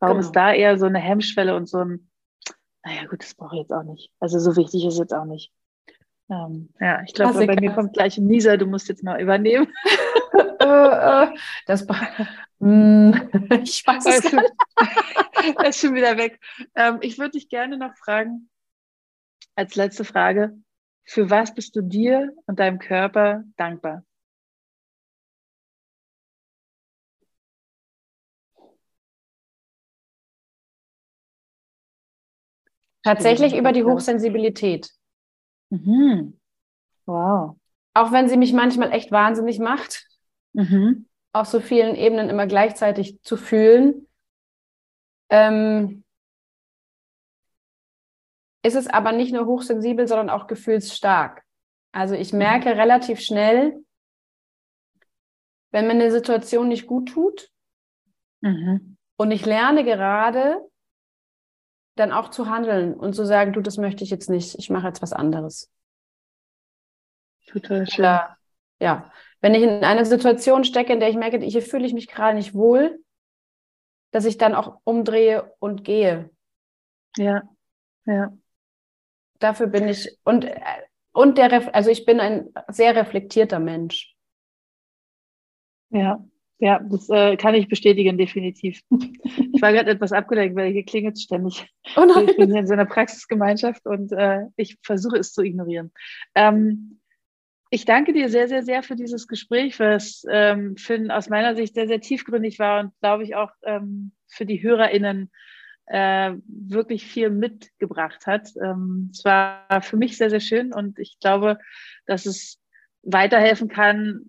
Warum 0.00 0.16
genau. 0.16 0.26
ist 0.26 0.34
da 0.34 0.52
eher 0.52 0.76
so 0.78 0.86
eine 0.86 0.98
Hemmschwelle 0.98 1.54
und 1.54 1.68
so 1.68 1.78
ein, 1.78 2.10
naja 2.84 3.04
gut, 3.06 3.22
das 3.22 3.36
brauche 3.36 3.54
ich 3.54 3.60
jetzt 3.60 3.72
auch 3.72 3.84
nicht. 3.84 4.10
Also 4.18 4.40
so 4.40 4.56
wichtig 4.56 4.84
ist 4.84 4.98
jetzt 4.98 5.14
auch 5.14 5.26
nicht. 5.26 5.52
Ähm, 6.28 6.70
ja, 6.80 7.00
ich 7.02 7.14
glaube, 7.14 7.46
bei 7.46 7.54
mir 7.54 7.70
kommt 7.70 7.92
gleich 7.92 8.18
ein 8.18 8.26
Nieser, 8.26 8.56
du 8.56 8.66
musst 8.66 8.88
jetzt 8.88 9.04
mal 9.04 9.20
übernehmen. 9.20 9.68
Das 11.66 11.86
mm, 12.58 13.12
ich 13.62 13.86
weiß 13.86 14.06
es 14.06 14.24
ist, 14.24 14.36
das 15.56 15.68
ist 15.68 15.80
schon 15.80 15.94
wieder 15.94 16.16
weg. 16.16 16.40
Ähm, 16.74 16.98
ich 17.00 17.16
würde 17.16 17.32
dich 17.32 17.48
gerne 17.48 17.78
noch 17.78 17.94
fragen, 17.96 18.50
als 19.54 19.76
letzte 19.76 20.04
Frage, 20.04 20.58
für 21.08 21.30
was 21.30 21.54
bist 21.54 21.74
du 21.74 21.80
dir 21.80 22.34
und 22.44 22.58
deinem 22.58 22.78
Körper 22.78 23.42
dankbar? 23.56 24.04
Tatsächlich 33.02 33.56
über 33.56 33.72
die 33.72 33.84
Hochsensibilität. 33.84 34.90
Mhm. 35.70 36.38
Wow. 37.06 37.56
Auch 37.94 38.12
wenn 38.12 38.28
sie 38.28 38.36
mich 38.36 38.52
manchmal 38.52 38.92
echt 38.92 39.10
wahnsinnig 39.10 39.58
macht, 39.60 40.06
mhm. 40.52 41.08
auf 41.32 41.46
so 41.46 41.60
vielen 41.60 41.96
Ebenen 41.96 42.28
immer 42.28 42.46
gleichzeitig 42.46 43.22
zu 43.22 43.38
fühlen, 43.38 44.06
ähm, 45.30 46.04
ist 48.62 48.74
es 48.74 48.86
aber 48.86 49.12
nicht 49.12 49.32
nur 49.32 49.46
hochsensibel, 49.46 50.08
sondern 50.08 50.30
auch 50.30 50.46
gefühlsstark. 50.46 51.42
Also 51.92 52.14
ich 52.14 52.32
mhm. 52.32 52.38
merke 52.38 52.76
relativ 52.76 53.20
schnell, 53.20 53.84
wenn 55.70 55.86
mir 55.86 55.92
eine 55.92 56.10
Situation 56.10 56.68
nicht 56.68 56.86
gut 56.86 57.10
tut 57.10 57.50
mhm. 58.40 58.96
und 59.16 59.30
ich 59.30 59.44
lerne 59.44 59.84
gerade, 59.84 60.60
dann 61.96 62.12
auch 62.12 62.30
zu 62.30 62.48
handeln 62.48 62.94
und 62.94 63.14
zu 63.14 63.26
sagen, 63.26 63.52
du, 63.52 63.60
das 63.60 63.76
möchte 63.76 64.04
ich 64.04 64.10
jetzt 64.10 64.30
nicht, 64.30 64.56
ich 64.56 64.70
mache 64.70 64.86
jetzt 64.86 65.02
was 65.02 65.12
anderes. 65.12 65.70
Total 67.46 67.86
schön. 67.86 68.04
Oder, 68.04 68.36
ja, 68.80 69.10
wenn 69.40 69.54
ich 69.54 69.62
in 69.62 69.84
einer 69.84 70.04
Situation 70.04 70.64
stecke, 70.64 70.92
in 70.92 71.00
der 71.00 71.10
ich 71.10 71.16
merke, 71.16 71.38
hier 71.38 71.62
fühle 71.62 71.86
ich 71.86 71.94
mich 71.94 72.06
gerade 72.06 72.36
nicht 72.36 72.54
wohl, 72.54 73.02
dass 74.12 74.24
ich 74.24 74.38
dann 74.38 74.54
auch 74.54 74.80
umdrehe 74.84 75.52
und 75.58 75.84
gehe. 75.84 76.30
Ja, 77.16 77.42
ja. 78.04 78.32
Dafür 79.38 79.68
bin 79.68 79.88
ich 79.88 80.08
und 80.24 80.46
und 81.12 81.38
der 81.38 81.74
also 81.74 81.90
ich 81.90 82.04
bin 82.04 82.20
ein 82.20 82.48
sehr 82.68 82.94
reflektierter 82.94 83.58
Mensch. 83.58 84.14
Ja, 85.90 86.22
Ja, 86.60 86.80
das 86.80 87.08
äh, 87.08 87.36
kann 87.36 87.54
ich 87.54 87.68
bestätigen, 87.68 88.18
definitiv. 88.18 88.80
Ich 89.58 89.62
war 89.62 89.72
gerade 89.72 89.90
etwas 89.90 90.12
abgelenkt, 90.12 90.54
weil 90.54 90.72
hier 90.72 90.84
klingelt 90.84 91.18
ständig. 91.18 91.66
Oh. 91.96 92.06
Ich 92.28 92.36
bin 92.36 92.50
hier 92.50 92.60
in 92.60 92.66
so 92.68 92.74
einer 92.74 92.86
Praxisgemeinschaft 92.86 93.86
und 93.86 94.12
äh, 94.12 94.44
ich 94.54 94.78
versuche 94.82 95.16
es 95.16 95.32
zu 95.32 95.42
ignorieren. 95.42 95.90
Ähm, 96.36 97.00
ich 97.70 97.84
danke 97.84 98.12
dir 98.12 98.28
sehr, 98.28 98.46
sehr, 98.46 98.62
sehr 98.62 98.84
für 98.84 98.94
dieses 98.94 99.26
Gespräch, 99.26 99.80
was 99.80 100.24
ähm, 100.30 100.76
für, 100.76 101.08
aus 101.10 101.28
meiner 101.28 101.56
Sicht 101.56 101.74
sehr, 101.74 101.88
sehr 101.88 102.00
tiefgründig 102.00 102.60
war 102.60 102.80
und 102.80 102.92
glaube 103.00 103.24
ich 103.24 103.34
auch 103.34 103.50
ähm, 103.64 104.12
für 104.28 104.46
die 104.46 104.62
HörerInnen 104.62 105.32
äh, 105.88 106.34
wirklich 106.46 107.06
viel 107.06 107.30
mitgebracht 107.30 108.26
hat. 108.26 108.50
Ähm, 108.62 109.10
es 109.12 109.24
war 109.24 109.82
für 109.82 109.96
mich 109.96 110.16
sehr, 110.16 110.30
sehr 110.30 110.40
schön 110.40 110.72
und 110.72 110.98
ich 110.98 111.18
glaube, 111.20 111.58
dass 112.06 112.26
es 112.26 112.60
weiterhelfen 113.02 113.68
kann, 113.68 114.26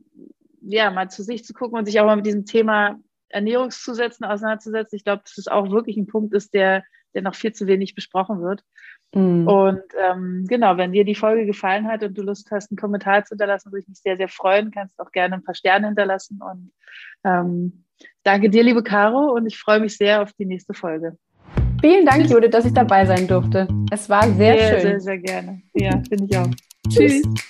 ja, 0.61 0.91
mal 0.91 1.09
zu 1.09 1.23
sich 1.23 1.43
zu 1.45 1.53
gucken 1.53 1.77
und 1.77 1.85
sich 1.85 1.99
auch 1.99 2.05
mal 2.05 2.15
mit 2.15 2.25
diesem 2.25 2.45
Thema 2.45 2.99
Ernährungszusätzen 3.29 4.25
auseinanderzusetzen. 4.25 4.95
Ich 4.95 5.03
glaube, 5.03 5.23
dass 5.23 5.37
es 5.37 5.47
auch 5.47 5.69
wirklich 5.69 5.97
ein 5.97 6.07
Punkt 6.07 6.33
ist, 6.33 6.53
der, 6.53 6.83
der 7.13 7.21
noch 7.21 7.35
viel 7.35 7.53
zu 7.53 7.67
wenig 7.67 7.95
besprochen 7.95 8.41
wird. 8.41 8.63
Mhm. 9.13 9.47
Und 9.47 9.83
ähm, 9.97 10.45
genau, 10.47 10.77
wenn 10.77 10.91
dir 10.91 11.03
die 11.03 11.15
Folge 11.15 11.45
gefallen 11.45 11.87
hat 11.87 12.03
und 12.03 12.17
du 12.17 12.21
Lust 12.21 12.51
hast, 12.51 12.71
einen 12.71 12.77
Kommentar 12.77 13.23
zu 13.25 13.33
hinterlassen, 13.33 13.71
würde 13.71 13.81
ich 13.81 13.87
mich 13.87 13.99
sehr, 13.99 14.17
sehr 14.17 14.29
freuen. 14.29 14.71
Kannst 14.71 14.99
auch 14.99 15.11
gerne 15.11 15.35
ein 15.35 15.43
paar 15.43 15.55
Sterne 15.55 15.87
hinterlassen. 15.87 16.39
Und 16.41 16.71
ähm, 17.23 17.85
danke 18.23 18.49
dir, 18.49 18.63
liebe 18.63 18.83
Caro, 18.83 19.33
und 19.33 19.45
ich 19.45 19.57
freue 19.57 19.79
mich 19.79 19.97
sehr 19.97 20.21
auf 20.21 20.33
die 20.33 20.45
nächste 20.45 20.73
Folge. 20.73 21.17
Vielen 21.81 22.05
Dank, 22.05 22.29
Judith, 22.29 22.51
dass 22.51 22.65
ich 22.65 22.73
dabei 22.73 23.05
sein 23.05 23.27
durfte. 23.27 23.67
Es 23.89 24.09
war 24.09 24.23
sehr, 24.33 24.57
sehr 24.57 24.69
schön. 24.69 24.81
Sehr, 24.81 24.99
sehr 24.99 25.17
gerne. 25.19 25.61
Ja, 25.73 25.91
finde 26.09 26.25
ich 26.29 26.37
auch. 26.37 26.47
Tschüss. 26.89 27.21
Tschüss. 27.21 27.49